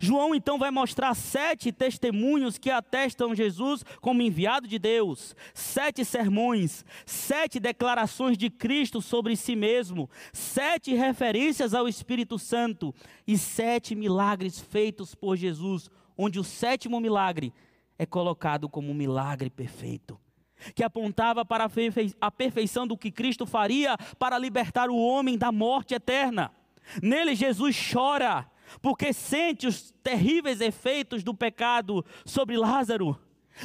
João 0.00 0.34
então 0.34 0.58
vai 0.58 0.70
mostrar 0.70 1.14
sete 1.14 1.72
testemunhos 1.72 2.58
que 2.58 2.70
atestam 2.70 3.34
Jesus 3.34 3.84
como 4.00 4.22
enviado 4.22 4.68
de 4.68 4.78
Deus, 4.78 5.34
sete 5.54 6.04
sermões, 6.04 6.84
sete 7.04 7.58
declarações 7.58 8.36
de 8.36 8.50
Cristo 8.50 9.00
sobre 9.00 9.36
si 9.36 9.56
mesmo, 9.56 10.08
sete 10.32 10.94
referências 10.94 11.74
ao 11.74 11.88
Espírito 11.88 12.38
Santo 12.38 12.94
e 13.26 13.36
sete 13.38 13.94
milagres 13.94 14.60
feitos 14.60 15.14
por 15.14 15.36
Jesus, 15.36 15.90
onde 16.16 16.38
o 16.38 16.44
sétimo 16.44 17.00
milagre 17.00 17.52
é 17.98 18.06
colocado 18.06 18.68
como 18.68 18.90
um 18.90 18.94
milagre 18.94 19.50
perfeito. 19.50 20.18
Que 20.74 20.84
apontava 20.84 21.44
para 21.44 21.70
a 22.20 22.30
perfeição 22.30 22.86
do 22.86 22.96
que 22.96 23.10
Cristo 23.10 23.46
faria 23.46 23.96
para 24.18 24.38
libertar 24.38 24.90
o 24.90 24.96
homem 24.96 25.38
da 25.38 25.50
morte 25.50 25.94
eterna. 25.94 26.52
Nele, 27.02 27.34
Jesus 27.34 27.76
chora, 27.92 28.46
porque 28.80 29.12
sente 29.12 29.66
os 29.66 29.92
terríveis 30.02 30.60
efeitos 30.60 31.22
do 31.22 31.34
pecado 31.34 32.04
sobre 32.24 32.56
Lázaro. 32.56 33.18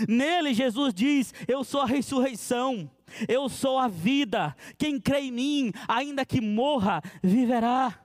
Nele, 0.07 0.53
Jesus 0.53 0.93
diz: 0.93 1.33
Eu 1.47 1.63
sou 1.63 1.81
a 1.81 1.85
ressurreição, 1.85 2.89
eu 3.27 3.47
sou 3.47 3.77
a 3.77 3.87
vida. 3.87 4.55
Quem 4.77 4.99
crê 4.99 5.21
em 5.21 5.31
mim, 5.31 5.71
ainda 5.87 6.25
que 6.25 6.41
morra, 6.41 7.01
viverá. 7.23 8.01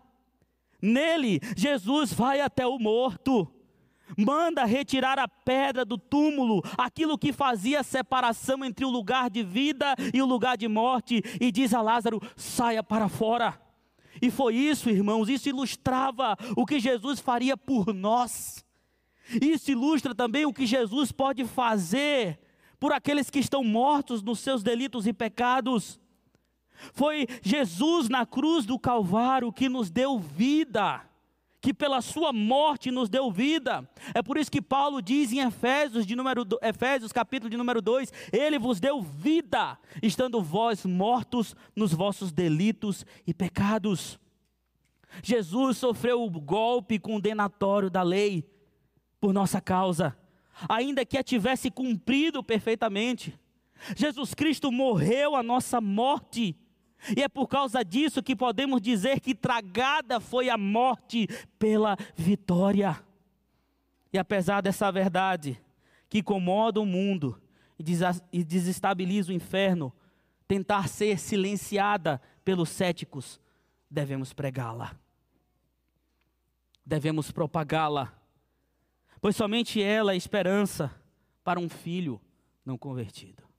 Nele, 0.81 1.41
Jesus 1.57 2.13
vai 2.13 2.41
até 2.41 2.67
o 2.67 2.79
morto, 2.79 3.47
manda 4.17 4.65
retirar 4.65 5.19
a 5.19 5.29
pedra 5.29 5.85
do 5.85 5.99
túmulo, 5.99 6.63
aquilo 6.79 7.19
que 7.19 7.33
fazia 7.33 7.83
separação 7.83 8.65
entre 8.65 8.85
o 8.85 8.91
lugar 8.91 9.29
de 9.29 9.43
vida 9.43 9.95
e 10.15 10.23
o 10.23 10.27
lugar 10.27 10.57
de 10.57 10.69
morte, 10.69 11.23
e 11.41 11.53
diz 11.53 11.75
a 11.75 11.83
Lázaro: 11.83 12.21
saia 12.37 12.83
para 12.83 13.09
fora. 13.09 13.70
E 14.21 14.31
foi 14.31 14.55
isso, 14.55 14.91
irmãos, 14.91 15.29
isso 15.29 15.49
ilustrava 15.49 16.37
o 16.57 16.67
que 16.67 16.79
Jesus 16.79 17.21
faria 17.21 17.57
por 17.57 17.93
nós. 17.95 18.65
Isso 19.41 19.71
ilustra 19.71 20.15
também 20.15 20.45
o 20.45 20.53
que 20.53 20.67
Jesus 20.67 21.13
pode 21.13 21.45
fazer 21.45 22.39
por 22.79 22.93
aqueles 22.93 23.31
que 23.31 23.39
estão 23.39 23.63
mortos 23.63 24.23
nos 24.23 24.41
seus 24.41 24.63
delitos 24.63 25.07
e 25.07 25.13
pecados. 25.13 26.01
Foi 26.93 27.27
Jesus 27.43 28.09
na 28.09 28.25
cruz 28.25 28.65
do 28.65 28.79
Calvário 28.79 29.53
que 29.53 29.69
nos 29.69 29.91
deu 29.91 30.19
vida 30.19 31.10
que 31.61 31.75
pela 31.75 32.01
sua 32.01 32.33
morte 32.33 32.91
nos 32.91 33.09
deu 33.09 33.31
vida. 33.31 33.89
É 34.15 34.23
por 34.23 34.39
isso 34.39 34.51
que 34.51 34.63
Paulo 34.63 35.03
diz 35.03 35.33
em 35.33 35.41
Efésios, 35.41 36.07
de 36.07 36.17
número, 36.17 36.47
Efésios 36.63 37.13
capítulo 37.13 37.51
de 37.51 37.57
número 37.57 37.83
2, 37.83 38.13
ele 38.33 38.59
vos 38.59 38.81
deu 38.81 39.03
vida, 39.03 39.79
estando 40.03 40.43
vós 40.43 40.87
mortos 40.87 41.55
nos 41.77 41.93
vossos 41.93 42.33
delitos 42.33 43.05
e 43.27 43.35
pecados. 43.35 44.19
Jesus 45.23 45.77
sofreu 45.77 46.23
o 46.23 46.31
golpe 46.31 46.99
condenatório 46.99 47.91
da 47.91 48.03
lei 48.03 48.49
por 49.21 49.35
nossa 49.35 49.61
causa, 49.61 50.17
ainda 50.69 51.05
que 51.05 51.19
a 51.19 51.23
tivesse 51.23 51.71
cumprido 51.71 52.43
perfeitamente. 52.43 53.39
Jesus 53.97 54.35
Cristo 54.35 54.71
morreu 54.71 55.35
a 55.35 55.43
nossa 55.43 55.81
morte 55.81 56.57
e 57.17 57.23
é 57.23 57.29
por 57.29 57.47
causa 57.47 57.85
disso 57.85 58.23
que 58.23 58.37
podemos 58.37 58.81
dizer 58.81 59.21
que 59.21 59.35
tragada 59.35 60.21
foi 60.21 60.49
a 60.51 60.59
morte 60.59 61.27
pela 61.59 61.97
vitória. 62.15 63.03
E 64.13 64.19
apesar 64.19 64.61
dessa 64.61 64.91
verdade 64.91 65.61
que 66.09 66.19
incomoda 66.19 66.81
o 66.81 66.87
mundo 66.87 67.41
e 68.33 68.45
desestabiliza 68.45 69.31
o 69.31 69.35
inferno, 69.35 69.93
tentar 70.47 70.89
ser 70.89 71.19
silenciada 71.19 72.21
pelos 72.45 72.69
céticos, 72.69 73.41
devemos 73.89 74.33
pregá-la. 74.33 74.97
Devemos 76.85 77.31
propagá-la, 77.31 78.13
pois 79.21 79.37
somente 79.37 79.81
ela 79.81 80.13
é 80.13 80.17
esperança 80.17 80.93
para 81.45 81.61
um 81.61 81.69
filho 81.69 82.21
não 82.65 82.77
convertido. 82.77 83.50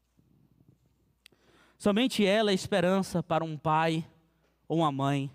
Somente 1.81 2.23
ela 2.23 2.51
é 2.51 2.53
esperança 2.53 3.23
para 3.23 3.43
um 3.43 3.57
pai 3.57 4.07
ou 4.67 4.81
uma 4.81 4.91
mãe 4.91 5.31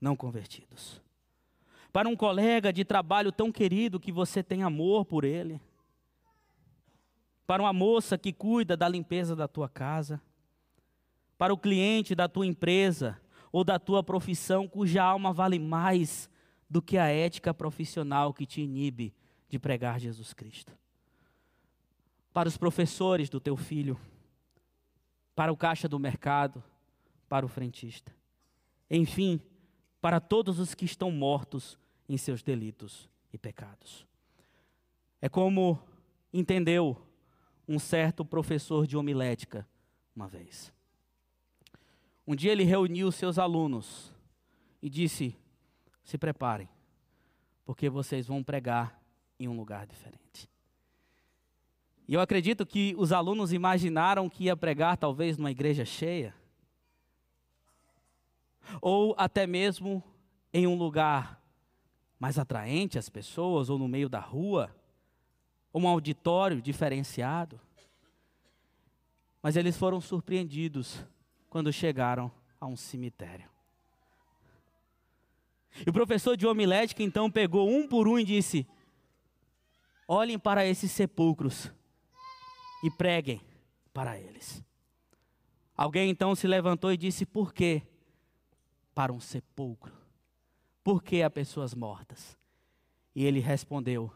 não 0.00 0.14
convertidos. 0.14 1.02
Para 1.92 2.08
um 2.08 2.14
colega 2.14 2.72
de 2.72 2.84
trabalho 2.84 3.32
tão 3.32 3.50
querido 3.50 3.98
que 3.98 4.12
você 4.12 4.40
tem 4.40 4.62
amor 4.62 5.04
por 5.04 5.24
ele. 5.24 5.60
Para 7.44 7.60
uma 7.60 7.72
moça 7.72 8.16
que 8.16 8.32
cuida 8.32 8.76
da 8.76 8.88
limpeza 8.88 9.34
da 9.34 9.48
tua 9.48 9.68
casa. 9.68 10.22
Para 11.36 11.52
o 11.52 11.58
cliente 11.58 12.14
da 12.14 12.28
tua 12.28 12.46
empresa 12.46 13.20
ou 13.50 13.64
da 13.64 13.76
tua 13.76 14.00
profissão 14.00 14.68
cuja 14.68 15.02
alma 15.02 15.32
vale 15.32 15.58
mais 15.58 16.30
do 16.70 16.80
que 16.80 16.98
a 16.98 17.08
ética 17.08 17.52
profissional 17.52 18.32
que 18.32 18.46
te 18.46 18.60
inibe 18.60 19.12
de 19.48 19.58
pregar 19.58 19.98
Jesus 19.98 20.32
Cristo. 20.32 20.72
Para 22.32 22.48
os 22.48 22.56
professores 22.56 23.28
do 23.28 23.40
teu 23.40 23.56
filho 23.56 23.98
para 25.34 25.52
o 25.52 25.56
caixa 25.56 25.88
do 25.88 25.98
mercado, 25.98 26.62
para 27.28 27.46
o 27.46 27.48
frentista. 27.48 28.14
Enfim, 28.90 29.40
para 30.00 30.20
todos 30.20 30.58
os 30.58 30.74
que 30.74 30.84
estão 30.84 31.10
mortos 31.10 31.78
em 32.08 32.16
seus 32.16 32.42
delitos 32.42 33.08
e 33.32 33.38
pecados. 33.38 34.06
É 35.20 35.28
como 35.28 35.78
entendeu 36.32 37.00
um 37.68 37.78
certo 37.78 38.24
professor 38.24 38.86
de 38.86 38.96
homilética 38.96 39.66
uma 40.14 40.26
vez. 40.26 40.72
Um 42.26 42.34
dia 42.34 42.52
ele 42.52 42.64
reuniu 42.64 43.12
seus 43.12 43.38
alunos 43.38 44.12
e 44.82 44.88
disse: 44.88 45.36
Se 46.02 46.18
preparem, 46.18 46.68
porque 47.64 47.88
vocês 47.88 48.26
vão 48.26 48.42
pregar 48.42 49.00
em 49.38 49.48
um 49.48 49.56
lugar 49.56 49.86
diferente. 49.86 50.48
E 52.10 52.14
eu 52.14 52.20
acredito 52.20 52.66
que 52.66 52.92
os 52.98 53.12
alunos 53.12 53.52
imaginaram 53.52 54.28
que 54.28 54.46
ia 54.46 54.56
pregar 54.56 54.96
talvez 54.96 55.38
numa 55.38 55.52
igreja 55.52 55.84
cheia, 55.84 56.34
ou 58.82 59.14
até 59.16 59.46
mesmo 59.46 60.02
em 60.52 60.66
um 60.66 60.74
lugar 60.74 61.40
mais 62.18 62.36
atraente 62.36 62.98
às 62.98 63.08
pessoas, 63.08 63.70
ou 63.70 63.78
no 63.78 63.86
meio 63.86 64.08
da 64.08 64.18
rua, 64.18 64.74
ou 65.72 65.82
um 65.82 65.86
auditório 65.86 66.60
diferenciado. 66.60 67.60
Mas 69.40 69.54
eles 69.54 69.76
foram 69.76 70.00
surpreendidos 70.00 71.06
quando 71.48 71.72
chegaram 71.72 72.28
a 72.60 72.66
um 72.66 72.74
cemitério. 72.74 73.48
E 75.86 75.88
o 75.88 75.92
professor 75.92 76.36
de 76.36 76.44
homilética 76.44 77.04
então 77.04 77.30
pegou 77.30 77.70
um 77.70 77.86
por 77.86 78.08
um 78.08 78.18
e 78.18 78.24
disse: 78.24 78.66
Olhem 80.08 80.40
para 80.40 80.66
esses 80.66 80.90
sepulcros 80.90 81.72
e 82.82 82.90
preguem 82.90 83.40
para 83.92 84.18
eles. 84.18 84.62
Alguém 85.76 86.10
então 86.10 86.34
se 86.34 86.46
levantou 86.46 86.92
e 86.92 86.96
disse: 86.96 87.24
Por 87.24 87.52
que 87.52 87.82
para 88.94 89.12
um 89.12 89.20
sepulcro? 89.20 89.92
Por 90.82 91.02
que 91.02 91.22
há 91.22 91.30
pessoas 91.30 91.74
mortas? 91.74 92.36
E 93.14 93.24
ele 93.24 93.40
respondeu: 93.40 94.12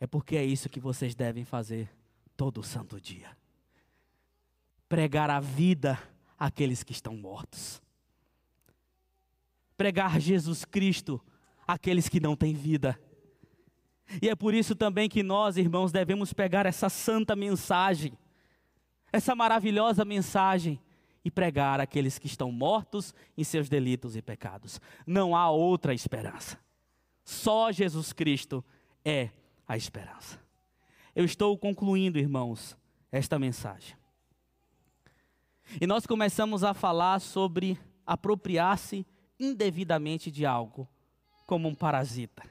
É 0.00 0.06
porque 0.06 0.36
é 0.36 0.44
isso 0.44 0.68
que 0.68 0.80
vocês 0.80 1.14
devem 1.14 1.44
fazer 1.44 1.90
todo 2.36 2.62
santo 2.62 3.00
dia 3.00 3.36
pregar 4.88 5.30
a 5.30 5.40
vida 5.40 5.98
àqueles 6.38 6.82
que 6.82 6.92
estão 6.92 7.16
mortos. 7.16 7.82
Pregar 9.76 10.20
Jesus 10.20 10.64
Cristo 10.64 11.20
àqueles 11.66 12.08
que 12.08 12.20
não 12.20 12.36
têm 12.36 12.54
vida. 12.54 12.98
E 14.22 14.28
é 14.28 14.34
por 14.34 14.54
isso 14.54 14.74
também 14.74 15.08
que 15.08 15.22
nós, 15.22 15.56
irmãos, 15.56 15.92
devemos 15.92 16.32
pegar 16.32 16.66
essa 16.66 16.88
santa 16.88 17.34
mensagem, 17.34 18.16
essa 19.12 19.34
maravilhosa 19.34 20.04
mensagem, 20.04 20.80
e 21.26 21.30
pregar 21.30 21.80
àqueles 21.80 22.20
que 22.20 22.28
estão 22.28 22.52
mortos 22.52 23.12
em 23.36 23.42
seus 23.42 23.68
delitos 23.68 24.14
e 24.14 24.22
pecados. 24.22 24.80
Não 25.04 25.34
há 25.34 25.50
outra 25.50 25.92
esperança. 25.92 26.56
Só 27.24 27.72
Jesus 27.72 28.12
Cristo 28.12 28.64
é 29.04 29.30
a 29.66 29.76
esperança. 29.76 30.40
Eu 31.16 31.24
estou 31.24 31.58
concluindo, 31.58 32.16
irmãos, 32.16 32.76
esta 33.10 33.40
mensagem. 33.40 33.96
E 35.80 35.84
nós 35.84 36.06
começamos 36.06 36.62
a 36.62 36.72
falar 36.72 37.18
sobre 37.20 37.76
apropriar-se 38.06 39.04
indevidamente 39.40 40.30
de 40.30 40.46
algo, 40.46 40.88
como 41.44 41.66
um 41.66 41.74
parasita. 41.74 42.44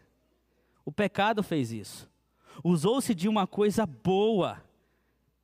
O 0.86 0.92
pecado 0.92 1.42
fez 1.42 1.72
isso. 1.72 2.10
Usou-se 2.64 3.14
de 3.14 3.28
uma 3.28 3.48
coisa 3.48 3.86
boa 3.86 4.64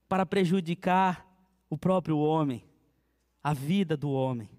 para 0.08 0.26
prejudicar 0.26 1.28
o 1.70 1.78
próprio 1.78 2.18
homem, 2.20 2.64
a 3.44 3.54
vida 3.54 3.98
do 3.98 4.12
homem, 4.12 4.50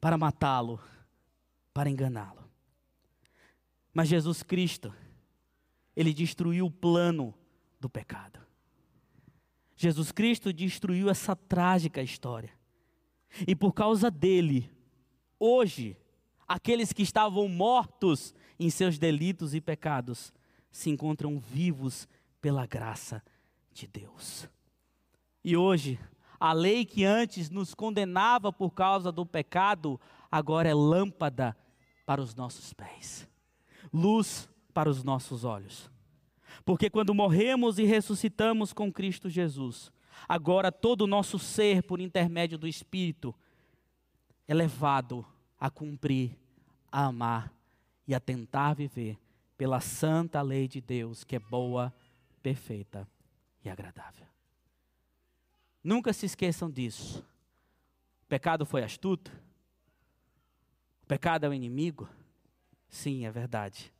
para 0.00 0.16
matá-lo, 0.16 0.80
para 1.72 1.90
enganá-lo. 1.90 2.44
Mas 3.92 4.08
Jesus 4.08 4.42
Cristo, 4.42 4.94
ele 5.96 6.12
destruiu 6.12 6.66
o 6.66 6.70
plano 6.70 7.34
do 7.80 7.88
pecado. 7.88 8.38
Jesus 9.76 10.12
Cristo 10.12 10.52
destruiu 10.52 11.10
essa 11.10 11.34
trágica 11.34 12.00
história. 12.00 12.50
E 13.46 13.56
por 13.56 13.72
causa 13.72 14.10
dele, 14.10 14.70
hoje, 15.38 15.96
aqueles 16.46 16.92
que 16.92 17.02
estavam 17.02 17.48
mortos 17.48 18.34
em 18.58 18.70
seus 18.70 18.98
delitos 18.98 19.54
e 19.54 19.60
pecados, 19.60 20.32
se 20.70 20.90
encontram 20.90 21.38
vivos 21.38 22.08
pela 22.40 22.66
graça 22.66 23.22
de 23.72 23.86
Deus. 23.86 24.48
E 25.42 25.56
hoje, 25.56 25.98
a 26.38 26.52
lei 26.52 26.84
que 26.84 27.04
antes 27.04 27.50
nos 27.50 27.74
condenava 27.74 28.52
por 28.52 28.70
causa 28.70 29.10
do 29.12 29.24
pecado, 29.24 30.00
agora 30.30 30.68
é 30.68 30.74
lâmpada 30.74 31.56
para 32.04 32.20
os 32.20 32.34
nossos 32.34 32.72
pés, 32.72 33.28
luz 33.92 34.48
para 34.72 34.90
os 34.90 35.02
nossos 35.02 35.44
olhos. 35.44 35.90
Porque 36.64 36.90
quando 36.90 37.14
morremos 37.14 37.78
e 37.78 37.84
ressuscitamos 37.84 38.72
com 38.72 38.92
Cristo 38.92 39.28
Jesus, 39.28 39.92
agora 40.28 40.72
todo 40.72 41.02
o 41.02 41.06
nosso 41.06 41.38
ser, 41.38 41.82
por 41.82 42.00
intermédio 42.00 42.58
do 42.58 42.68
Espírito, 42.68 43.34
é 44.46 44.54
levado 44.54 45.24
a 45.58 45.70
cumprir, 45.70 46.36
a 46.90 47.06
amar 47.06 47.52
e 48.06 48.14
a 48.14 48.20
tentar 48.20 48.74
viver 48.74 49.18
pela 49.56 49.80
santa 49.80 50.42
lei 50.42 50.68
de 50.68 50.80
Deus, 50.80 51.24
que 51.24 51.36
é 51.36 51.38
boa, 51.38 51.92
perfeita 52.42 53.08
e 53.64 53.70
agradável. 53.70 54.26
Nunca 55.82 56.12
se 56.12 56.26
esqueçam 56.26 56.70
disso. 56.70 57.24
O 58.24 58.26
pecado 58.26 58.64
foi 58.66 58.82
astuto? 58.82 59.30
O 61.02 61.06
pecado 61.06 61.44
é 61.44 61.48
o 61.48 61.54
inimigo? 61.54 62.08
Sim, 62.88 63.26
é 63.26 63.30
verdade. 63.30 63.92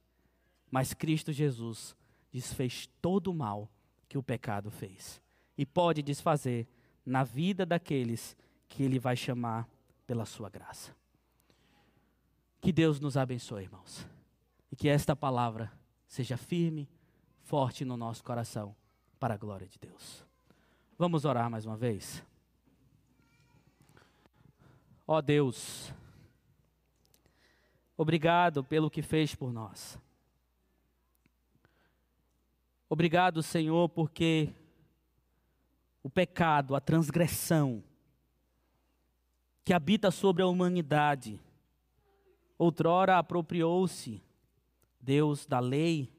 Mas 0.70 0.94
Cristo 0.94 1.32
Jesus 1.32 1.94
desfez 2.32 2.88
todo 3.00 3.28
o 3.28 3.34
mal 3.34 3.70
que 4.08 4.18
o 4.18 4.22
pecado 4.22 4.70
fez 4.70 5.20
e 5.56 5.64
pode 5.64 6.02
desfazer 6.02 6.66
na 7.04 7.22
vida 7.22 7.64
daqueles 7.64 8.36
que 8.68 8.82
ele 8.82 8.98
vai 8.98 9.16
chamar 9.16 9.68
pela 10.06 10.24
sua 10.24 10.48
graça. 10.48 10.94
Que 12.64 12.72
Deus 12.72 12.98
nos 12.98 13.14
abençoe, 13.14 13.64
irmãos. 13.64 14.06
E 14.72 14.74
que 14.74 14.88
esta 14.88 15.14
palavra 15.14 15.70
seja 16.08 16.38
firme, 16.38 16.88
forte 17.42 17.84
no 17.84 17.94
nosso 17.94 18.24
coração, 18.24 18.74
para 19.20 19.34
a 19.34 19.36
glória 19.36 19.68
de 19.68 19.78
Deus. 19.78 20.24
Vamos 20.96 21.26
orar 21.26 21.50
mais 21.50 21.66
uma 21.66 21.76
vez. 21.76 22.24
Ó 25.06 25.18
oh 25.18 25.20
Deus, 25.20 25.92
obrigado 27.98 28.64
pelo 28.64 28.90
que 28.90 29.02
fez 29.02 29.34
por 29.34 29.52
nós. 29.52 29.98
Obrigado, 32.88 33.42
Senhor, 33.42 33.90
porque 33.90 34.54
o 36.02 36.08
pecado, 36.08 36.74
a 36.74 36.80
transgressão 36.80 37.84
que 39.62 39.74
habita 39.74 40.10
sobre 40.10 40.42
a 40.42 40.46
humanidade, 40.46 41.43
Outrora 42.58 43.18
apropriou-se 43.18 44.22
Deus 45.00 45.46
da 45.46 45.60
lei 45.60 46.12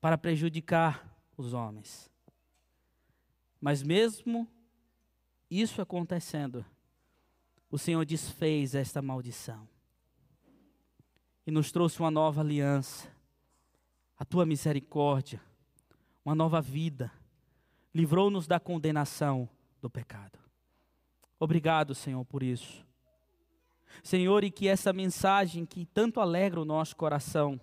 para 0.00 0.18
prejudicar 0.18 1.16
os 1.36 1.52
homens. 1.52 2.10
Mas 3.60 3.82
mesmo 3.82 4.48
isso 5.50 5.80
acontecendo, 5.80 6.64
o 7.70 7.78
Senhor 7.78 8.04
desfez 8.04 8.74
esta 8.74 9.00
maldição 9.00 9.68
e 11.46 11.50
nos 11.50 11.70
trouxe 11.70 12.00
uma 12.00 12.10
nova 12.10 12.40
aliança, 12.40 13.08
a 14.18 14.24
tua 14.24 14.44
misericórdia, 14.44 15.40
uma 16.24 16.34
nova 16.34 16.60
vida, 16.60 17.12
livrou-nos 17.94 18.46
da 18.46 18.58
condenação 18.58 19.48
do 19.80 19.88
pecado. 19.88 20.38
Obrigado, 21.38 21.94
Senhor, 21.94 22.24
por 22.24 22.42
isso. 22.42 22.84
Senhor, 24.02 24.44
e 24.44 24.50
que 24.50 24.68
essa 24.68 24.92
mensagem 24.92 25.64
que 25.64 25.86
tanto 25.86 26.20
alegra 26.20 26.60
o 26.60 26.64
nosso 26.64 26.96
coração 26.96 27.60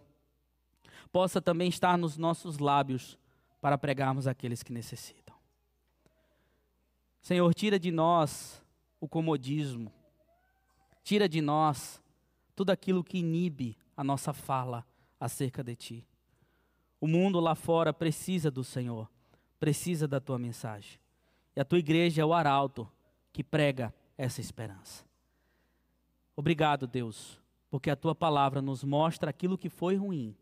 possa 1.11 1.41
também 1.41 1.69
estar 1.69 1.97
nos 1.97 2.17
nossos 2.17 2.57
lábios 2.57 3.17
para 3.61 3.77
pregarmos 3.77 4.27
aqueles 4.27 4.63
que 4.63 4.73
necessitam. 4.73 5.35
Senhor, 7.21 7.53
tira 7.53 7.79
de 7.79 7.91
nós 7.91 8.61
o 8.99 9.07
comodismo, 9.07 9.91
tira 11.03 11.29
de 11.29 11.41
nós 11.41 12.01
tudo 12.55 12.71
aquilo 12.71 13.03
que 13.03 13.19
inibe 13.19 13.77
a 13.95 14.03
nossa 14.03 14.33
fala 14.33 14.85
acerca 15.19 15.63
de 15.63 15.75
Ti. 15.75 16.07
O 16.99 17.07
mundo 17.07 17.39
lá 17.39 17.55
fora 17.55 17.93
precisa 17.93 18.49
do 18.49 18.63
Senhor, 18.63 19.09
precisa 19.59 20.07
da 20.07 20.19
Tua 20.19 20.37
mensagem. 20.37 20.99
E 21.55 21.61
a 21.61 21.65
Tua 21.65 21.79
igreja 21.79 22.21
é 22.21 22.25
o 22.25 22.33
arauto 22.33 22.89
que 23.31 23.43
prega 23.43 23.93
essa 24.17 24.41
esperança. 24.41 25.05
Obrigado, 26.35 26.87
Deus, 26.87 27.39
porque 27.69 27.89
a 27.89 27.95
tua 27.95 28.15
palavra 28.15 28.61
nos 28.61 28.83
mostra 28.83 29.29
aquilo 29.29 29.57
que 29.57 29.69
foi 29.69 29.95
ruim, 29.95 30.35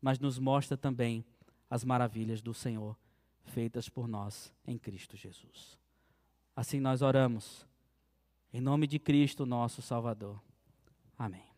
mas 0.00 0.18
nos 0.18 0.38
mostra 0.38 0.76
também 0.76 1.24
as 1.68 1.84
maravilhas 1.84 2.42
do 2.42 2.52
Senhor 2.52 2.96
feitas 3.44 3.88
por 3.88 4.06
nós 4.06 4.52
em 4.66 4.78
Cristo 4.78 5.16
Jesus. 5.16 5.78
Assim 6.54 6.80
nós 6.80 7.02
oramos, 7.02 7.66
em 8.52 8.60
nome 8.60 8.86
de 8.86 8.98
Cristo, 8.98 9.46
nosso 9.46 9.82
Salvador. 9.82 10.40
Amém. 11.18 11.49